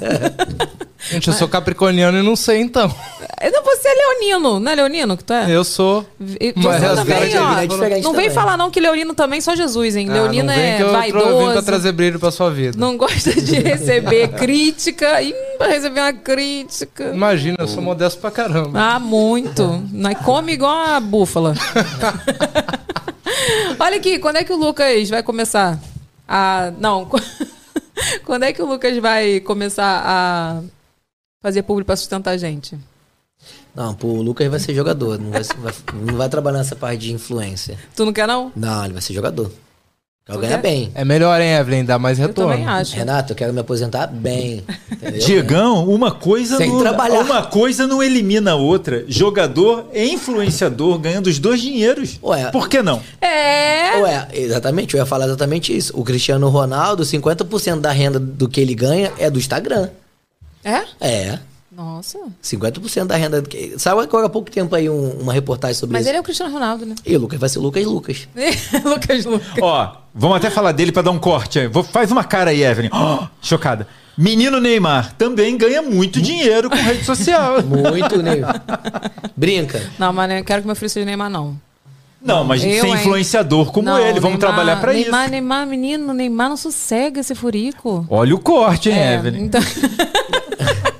[1.11, 2.87] Gente, eu sou capricorniano e não sei então.
[2.87, 5.51] Não, você é leonino, não é leonino que tu é?
[5.51, 6.03] Eu sou.
[6.39, 7.59] E Mas também, ó.
[7.59, 8.29] é não vem também.
[8.31, 10.07] falar não que leonino também só Jesus, hein?
[10.09, 11.25] Ah, leonino não vem é que eu vaidoso.
[11.27, 12.77] Eu vim pra trazer brilho pra sua vida.
[12.79, 15.21] Não gosta de receber crítica.
[15.21, 17.11] Ih, vai receber uma crítica.
[17.13, 18.79] Imagina, eu sou modesto pra caramba.
[18.79, 19.83] Ah, muito.
[19.91, 21.53] Mas come igual a búfala.
[23.77, 25.77] Olha aqui, quando é que o Lucas vai começar
[26.27, 26.71] a.
[26.79, 27.09] Não.
[28.25, 30.61] quando é que o Lucas vai começar a
[31.41, 32.77] fazer público pra sustentar a gente?
[33.75, 35.19] Não, pô, o Lucas vai ser jogador.
[35.19, 37.77] Não vai, vai- não vai trabalhar nessa parte de influência.
[37.95, 38.51] Tu não quer, não?
[38.55, 39.51] Não, ele vai ser jogador.
[40.25, 40.61] Quero Tu ganhar quer?
[40.61, 40.91] bem.
[40.95, 41.83] É melhor, hein, Evelyn?
[41.83, 42.51] Dá mais retorno.
[42.53, 42.95] também acho.
[42.95, 44.63] Renato, eu quero me aposentar bem.
[44.89, 45.19] entendeu?
[45.19, 47.19] Diegão, uma coisa Sem não, trabalhar.
[47.19, 49.03] uma coisa não elimina a outra.
[49.05, 52.19] Jogador e influenciador ganhando os dois dinheiros.
[52.23, 52.49] Ué.
[52.51, 53.01] Por que não?
[53.19, 53.97] É.
[54.01, 55.91] Ué, exatamente, eu ia falar exatamente isso.
[55.93, 59.89] O Cristiano Ronaldo, 50% da renda do que ele ganha é do Instagram.
[60.63, 60.83] É?
[61.01, 61.39] É.
[61.69, 62.17] Nossa.
[62.41, 63.43] 50% da renda.
[63.77, 66.09] Sabe agora há pouco tempo aí um- uma reportagem sobre Mas isso?
[66.11, 66.95] ele é o Cristiano Ronaldo, né?
[67.05, 68.27] E o Lucas vai ser Lucas Lucas.
[68.85, 69.47] Lucas Lucas.
[69.59, 71.59] Ó, vamos até falar dele pra dar um corte.
[71.59, 71.67] aí.
[71.67, 72.89] Vou, faz uma cara aí, Evelyn.
[72.91, 73.87] Ó, chocada.
[74.17, 77.61] Menino Neymar também ganha muito dinheiro com rede social.
[77.65, 78.35] Muito, né?
[79.35, 79.81] Brinca.
[79.97, 81.59] Não, mas não quero que meu filho seja Neymar, não.
[82.21, 82.93] Não, mas Eu, ser hein?
[82.93, 84.19] influenciador como Não, ele.
[84.19, 85.31] Vamos Neymar- trabalhar pra Neymar, isso.
[85.31, 88.05] Neymar, menino, Neymar não sossega esse furico.
[88.07, 89.45] Olha o corte, hein, É, Evelyn?
[89.45, 89.61] então-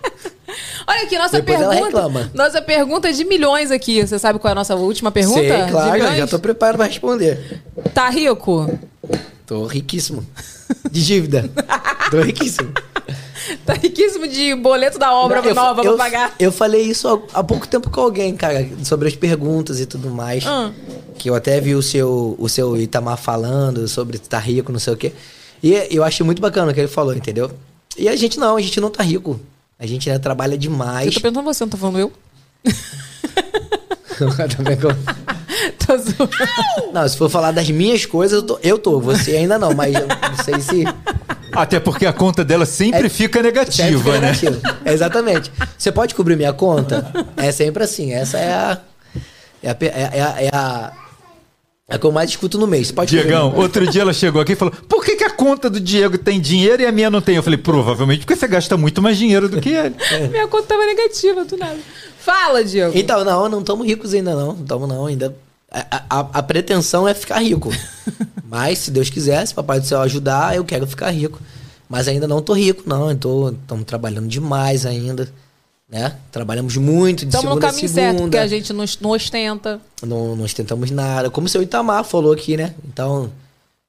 [0.88, 2.32] Olha aqui, nossa Depois pergunta.
[2.34, 4.06] Nossa pergunta de milhões aqui.
[4.06, 5.40] Você sabe qual é a nossa última pergunta?
[5.40, 7.62] Sei, De claro, já tô preparado pra responder.
[7.94, 8.80] Tá rico?
[9.46, 10.26] Tô riquíssimo.
[10.90, 11.50] De dívida.
[12.10, 12.72] tô riquíssimo.
[13.66, 16.34] Tá riquíssimo de boleto da obra Não, nova eu, pra pagar.
[16.40, 20.46] eu falei isso há, pouco tempo com alguém, cara, sobre as perguntas e tudo mais.
[20.48, 20.72] Ah.
[21.18, 24.94] Que eu até vi o seu, o seu Itamar falando sobre estar rico, não sei
[24.94, 25.12] o quê.
[25.62, 27.52] E eu achei muito bacana o que ele falou, entendeu?
[27.98, 29.40] E a gente não, a gente não tá rico.
[29.84, 31.14] A gente né, trabalha Eu demais.
[31.14, 32.14] tô perguntando você, não tô falando eu?
[34.18, 34.28] Com-
[35.86, 36.30] Tô zoando.
[36.94, 39.00] não, se for falar das minhas coisas, eu tô, eu tô.
[39.02, 40.84] Você ainda não, mas eu não sei se.
[41.52, 44.20] Até porque a conta dela sempre fica negativa, Sempre fica né?
[44.22, 44.62] negativo.
[44.86, 45.52] Exatamente.
[45.78, 47.12] Você pode cobrir minha conta?
[47.36, 48.14] É sempre assim.
[48.14, 48.78] Essa é a.
[49.62, 49.78] É a.
[49.82, 50.92] É a, é a,
[51.90, 52.92] é a que eu mais escuto no mês.
[52.92, 53.62] Pode Diegão, conta?
[53.62, 56.40] outro dia ela chegou aqui e falou: por que, que a conta do Diego tem
[56.40, 57.36] dinheiro e a minha não tem?
[57.36, 59.96] Eu falei, provavelmente porque você gasta muito mais dinheiro do que ele.
[60.32, 61.78] Minha conta tava negativa, do nada.
[62.20, 62.98] Fala, Diego.
[62.98, 64.54] Então, não, não estamos ricos ainda, não.
[64.54, 65.06] Não estamos, não.
[65.08, 65.36] Ainda.
[65.70, 67.70] A, a- a pretensão é ficar rico.
[68.50, 71.40] Mas, se Deus quiser, se Papai do Céu ajudar, eu quero ficar rico.
[71.90, 73.12] Mas ainda não tô rico, não.
[73.12, 73.56] Estamos
[73.86, 75.28] trabalhando demais ainda.
[75.90, 76.18] Né?
[76.32, 79.82] Trabalhamos muito de Estamos no segunda a caminho certo, porque a gente não, não ostenta.
[80.02, 81.30] não, não ostentamos nada.
[81.30, 82.74] Como o seu Itamar falou aqui, né?
[82.88, 83.32] Então,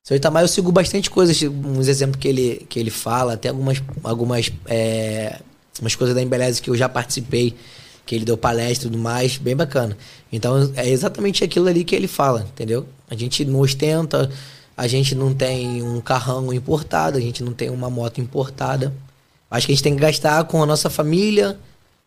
[0.02, 3.82] seu Itamar eu sigo bastante coisas, uns exemplos que ele, que ele fala, até algumas,
[4.02, 5.40] algumas é,
[5.80, 7.54] umas coisas da Embeleze que eu já participei,
[8.04, 9.96] que ele deu palestra e tudo mais, bem bacana.
[10.30, 12.86] Então, é exatamente aquilo ali que ele fala, entendeu?
[13.08, 14.30] A gente não ostenta,
[14.76, 18.92] a gente não tem um carrão importado, a gente não tem uma moto importada.
[19.50, 21.56] Acho que a gente tem que gastar com a nossa família,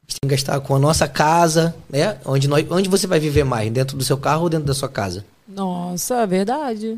[0.07, 2.17] gente tem que gastar com a nossa casa, né?
[2.25, 3.69] Onde, nós, onde você vai viver mais?
[3.71, 5.25] Dentro do seu carro ou dentro da sua casa?
[5.47, 6.97] Nossa, é verdade.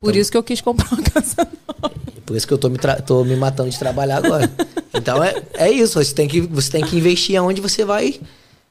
[0.00, 1.46] Por isso que eu quis comprar uma casa.
[2.24, 4.50] Por isso que eu tô me, tô me matando de trabalhar agora.
[4.94, 8.20] então é, é isso, você tem, que, você tem que investir aonde você vai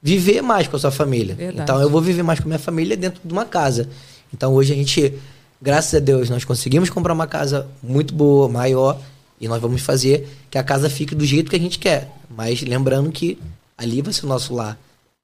[0.02, 1.36] viver mais com a sua família.
[1.36, 1.64] Verdade.
[1.64, 3.90] Então eu vou viver mais com a minha família dentro de uma casa.
[4.34, 5.14] Então hoje a gente,
[5.62, 8.98] graças a Deus, nós conseguimos comprar uma casa muito boa, maior,
[9.42, 12.10] e nós vamos fazer que a casa fique do jeito que a gente quer.
[12.30, 13.38] Mas lembrando que
[13.80, 14.78] ali vai ser o nosso lar.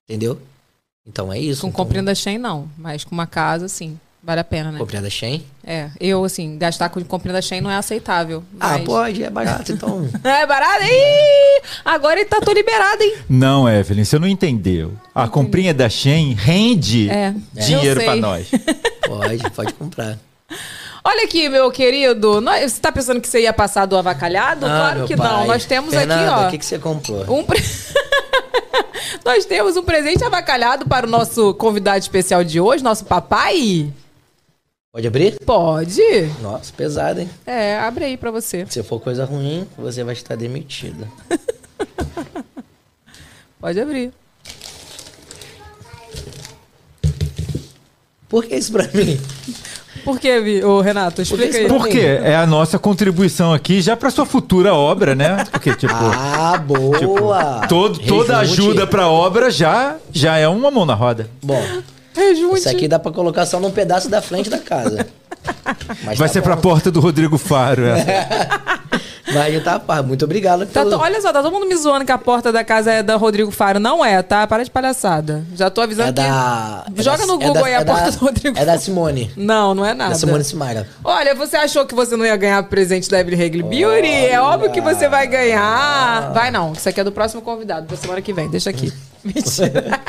[0.09, 0.39] Entendeu?
[1.07, 1.61] Então é isso.
[1.61, 2.67] Com então, comprinha da Shein, não.
[2.77, 3.99] Mas com uma casa, sim.
[4.23, 4.79] Vale a pena, né?
[4.79, 5.45] comprinha da Shein?
[5.63, 5.91] É.
[5.99, 8.43] Eu, assim, gastar com comprinha da Shein não é aceitável.
[8.59, 10.09] Ah, mas- pode, é barato, então.
[10.23, 10.83] É barato?
[10.83, 11.61] Ih!
[11.85, 13.17] Agora ele tá todo liberado, hein?
[13.29, 14.93] Não, Evelyn, você não entendeu.
[15.13, 18.47] A comprinha da Shein rende É, dinheiro pra nós.
[19.05, 20.17] Pode, pode comprar.
[21.03, 22.41] Olha aqui, meu querido.
[22.41, 24.65] Você tá pensando que você ia passar do avacalhado?
[24.65, 25.27] Ah, claro que pai.
[25.31, 25.45] não.
[25.45, 26.47] Nós temos Fernanda, aqui, ó.
[26.47, 27.21] O que, que você comprou?
[27.39, 27.61] Um pre-
[29.26, 33.91] Nós temos um presente avacalhado para o nosso convidado especial de hoje, nosso papai.
[34.91, 35.39] Pode abrir?
[35.43, 35.99] Pode.
[36.43, 37.30] Nossa, pesado, hein?
[37.43, 38.67] É, abre aí pra você.
[38.69, 41.09] Se for coisa ruim, você vai estar demitida.
[43.59, 44.13] Pode abrir.
[48.30, 49.19] Por que isso pra mim?
[50.05, 51.21] Por que, ô, Renato?
[51.23, 51.67] Explica aí.
[51.67, 52.19] Por quê?
[52.23, 55.43] É a nossa contribuição aqui já pra sua futura obra, né?
[55.51, 55.91] Porque, tipo.
[55.93, 57.65] Ah, boa!
[57.67, 58.61] todo, toda Rejunte.
[58.61, 61.27] ajuda pra obra já, já é uma mão na roda.
[61.43, 61.59] Bom,
[62.55, 65.07] isso aqui dá pra colocar só num pedaço da frente da casa.
[66.03, 66.61] Mas Vai tá ser pra bom.
[66.61, 67.83] porta do Rodrigo Faro.
[67.85, 68.05] essa.
[69.34, 70.65] Mas tá, pá, muito obrigado.
[70.67, 73.03] Tá pelo- olha só, tá todo mundo me zoando que a porta da casa é
[73.03, 73.80] da Rodrigo Faro.
[73.80, 74.45] Não é, tá?
[74.45, 75.43] Para de palhaçada.
[75.55, 76.86] Já tô avisando É da.
[76.95, 77.01] que.
[77.03, 78.65] Joga é no da- Google é da- aí a é da- porta do Rodrigo É
[78.65, 79.32] da Simone.
[79.36, 80.11] Não, não é nada.
[80.11, 80.88] Da Simone Simara.
[81.03, 84.07] Olha, você achou que você não ia ganhar presente da Evelyn Hagley Beauty?
[84.07, 86.32] É óbvio que você vai ganhar.
[86.34, 88.49] Vai não, isso aqui é do próximo convidado, da semana que vem.
[88.49, 88.93] Deixa aqui.
[89.34, 89.99] Mentira.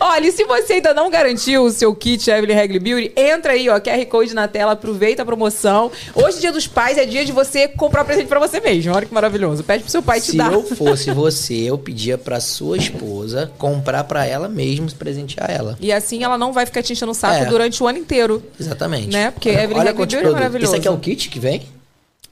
[0.00, 3.68] Olha, e se você ainda não garantiu o seu kit Evelyn Hagley Beauty, entra aí,
[3.68, 5.90] ó, QR Code na tela, aproveita a promoção.
[6.14, 8.94] Hoje, dia dos pais, é dia de você comprar presente pra você mesmo.
[8.94, 9.62] Olha que maravilhoso.
[9.64, 10.52] Pede pro seu pai te Se dar.
[10.52, 15.76] eu fosse você, eu pedia pra sua esposa comprar pra ela mesmo, presentear ela.
[15.80, 17.46] E assim ela não vai ficar te enchendo o saco É.
[17.46, 18.42] durante o ano inteiro.
[18.58, 19.08] Exatamente.
[19.12, 19.30] Né?
[19.30, 20.72] Porque Evelyn olha quantos Beauty é maravilhoso.
[20.72, 21.62] Isso aqui é o kit que vem?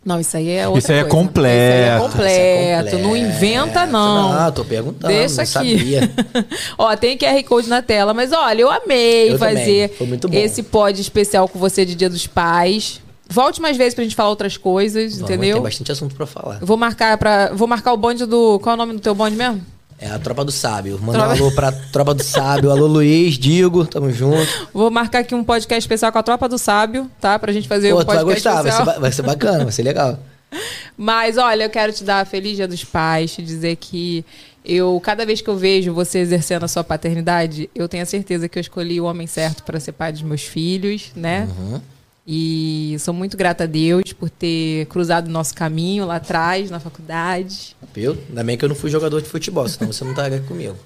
[0.07, 1.17] Não, isso aí é outra Isso aí é coisa.
[1.17, 2.09] completo.
[2.09, 2.97] Isso aí é completo.
[2.97, 4.33] é Não inventa, não.
[4.33, 5.51] Não, tô perguntando, Deixa aqui.
[5.51, 6.09] sabia.
[6.79, 9.93] Ó, tem QR Code na tela, mas olha, eu amei Eu fazer
[10.33, 13.01] esse pod especial com você de Dia dos Pais.
[13.29, 15.55] Volte mais vezes pra gente falar outras coisas, Vamos, entendeu?
[15.57, 16.61] Tem bastante assunto pra falar.
[16.63, 19.35] Vou marcar para, vou marcar o bonde do, qual é o nome do teu bonde
[19.35, 19.61] mesmo?
[19.99, 20.99] É a Tropa do Sábio.
[21.01, 22.71] Manda Tropa- um alô pra Tropa do Sábio.
[22.71, 24.47] Alô, Luiz, Digo, tamo junto.
[24.73, 27.39] Vou marcar aqui um podcast especial com a Tropa do Sábio, tá?
[27.39, 29.73] Pra gente fazer Pô, um tu vai podcast gostar, vai ser, vai ser bacana, vai
[29.73, 30.19] ser legal.
[30.97, 34.25] Mas olha, eu quero te dar feliz Dia dos Pais, te dizer que
[34.65, 38.49] eu, cada vez que eu vejo você exercendo a sua paternidade, eu tenho a certeza
[38.49, 41.49] que eu escolhi o homem certo para ser pai dos meus filhos, né?
[41.59, 41.81] Uhum.
[42.27, 46.81] E sou muito grata a Deus por ter cruzado o nosso caminho lá atrás, na
[46.81, 47.77] faculdade.
[47.95, 48.19] Viu?
[48.29, 50.77] Ainda bem que eu não fui jogador de futebol, senão você não estaria comigo.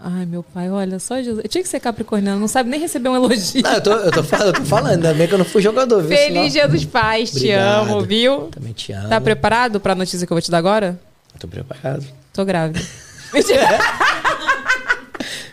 [0.00, 1.40] Ai, meu pai, olha, só Jesus.
[1.42, 3.62] Eu tinha que ser capricorniano, não sabe nem receber um elogio.
[3.62, 5.60] Não, eu tô, eu tô, falando, eu tô falando, ainda bem que eu não fui
[5.60, 6.16] jogador, viu?
[6.16, 8.42] Feliz Dia dos Pais, te amo, viu?
[8.44, 9.08] Também te amo.
[9.08, 10.98] Tá preparado pra notícia que eu vou te dar agora?
[11.38, 12.06] Tô preparado.
[12.32, 12.80] Tô grávida.
[13.34, 13.60] Mentira.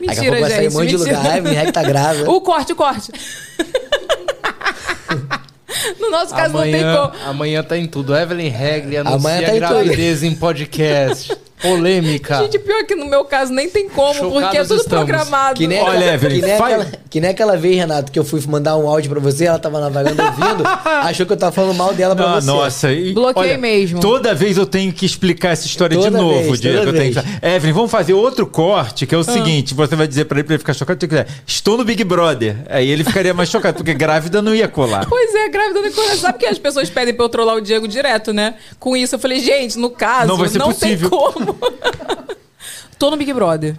[0.06, 0.72] Daqui a Mentira, pouco vai sair gente.
[0.76, 1.18] um monte de mentira.
[1.18, 2.30] lugar, a Evelyn Hack tá grávida.
[2.32, 3.12] O corte, o corte.
[6.00, 7.30] no nosso caso amanhã, não tem como.
[7.30, 8.16] amanhã tá em tudo.
[8.16, 9.70] Evelyn Regli anuncia Amanhã tá em tudo.
[9.70, 11.36] gravidez em podcast.
[11.70, 12.38] Polêmica.
[12.44, 15.06] Gente, pior que no meu caso nem tem como, porque é Chocados tudo estamos.
[15.06, 15.56] programado.
[15.56, 18.24] Que nem, Olha, aquela, Evelyn, que, nem aquela, que nem aquela vez, Renato, que eu
[18.26, 20.64] fui mandar um áudio pra você, ela tava na varanda ouvindo,
[21.04, 22.48] achou que eu tava falando mal dela pra Ah, você.
[22.48, 24.00] nossa, e, Bloqueei olha, mesmo.
[24.00, 26.78] Toda vez eu tenho que explicar essa história de Toda novo, vez, Diego.
[26.86, 27.46] toda Eu tenho que-.
[27.46, 29.24] Evelyn, vamos fazer outro corte, que é o Ah.
[29.24, 31.84] seguinte: você vai dizer pra ele pra ele ficar chocado, tem que dizer, estou no
[31.86, 32.58] Big Brother.
[32.70, 35.06] Aí ele ficaria mais chocado, porque grávida não ia colar.
[35.16, 36.18] Pois é, grávida do coração.
[36.18, 38.56] Sabe que as pessoas pedem pra eu trollar o Diego direto, né?
[38.80, 41.10] Com isso, eu falei, gente, no caso, Não vai ser possível.
[41.10, 41.55] tem como.
[42.98, 43.76] Tô no Big Brother.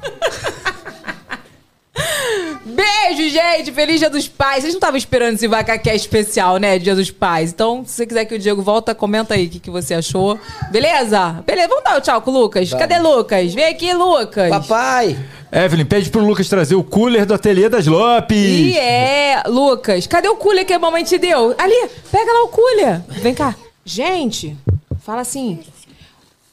[2.65, 3.73] Beijo, gente!
[3.73, 4.63] Feliz Dia dos Pais.
[4.63, 6.79] Vocês não estavam esperando esse VacaCast especial, né?
[6.79, 7.53] Dia dos Pais.
[7.53, 10.39] Então, se você quiser que o Diego volta, comenta aí o que, que você achou.
[10.71, 11.45] Beleza?
[11.47, 12.69] Beleza, vamos dar o tchau com o Lucas.
[12.69, 12.87] Vamos.
[12.87, 13.55] Cadê Lucas?
[13.55, 14.51] Vem aqui, Lucas.
[14.51, 15.17] Papai!
[15.53, 18.37] Evelyn, pede pro Lucas trazer o cooler do ateliê das Lopes.
[18.37, 21.55] E é, Lucas, cadê o cooler que a mamãe te deu?
[21.57, 23.01] Ali, pega lá o cooler.
[23.09, 23.55] Vem cá.
[23.85, 24.57] Gente,
[25.03, 25.61] fala assim.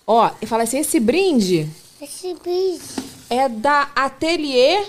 [0.06, 1.70] Ó, e fala assim, esse brinde
[2.02, 4.86] Esse bicho é da Ateliê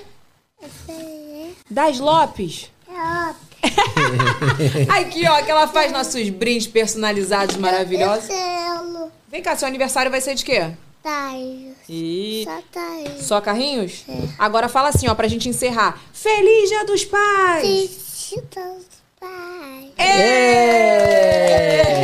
[1.70, 2.70] das Lopes.
[2.89, 3.55] é óbvio.
[4.91, 8.24] Aqui, ó, que ela faz nossos brindes personalizados maravilhosos.
[8.24, 9.11] Selo.
[9.28, 10.70] Vem cá, seu aniversário vai ser de quê?
[11.03, 11.74] Taio.
[11.89, 12.45] E...
[12.45, 13.23] Só taio.
[13.23, 14.05] Só carrinhos?
[14.39, 16.01] Agora fala assim, ó, pra gente encerrar.
[16.12, 17.62] Feliz Dia dos Pais!
[17.62, 18.94] Feliz dos
[19.25, 19.93] pais.
[19.99, 21.15] Ê!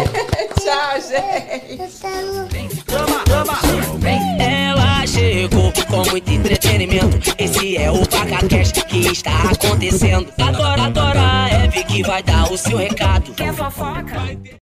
[0.61, 1.81] Tchau, gente!
[1.81, 2.49] Eu quero
[4.39, 7.35] Ela chegou com muito entretenimento.
[7.39, 10.33] Esse é o PacaCast que está acontecendo.
[10.39, 13.33] Agora, agora, a Eve que vai dar o seu recado.
[13.33, 14.59] Quer fofoca?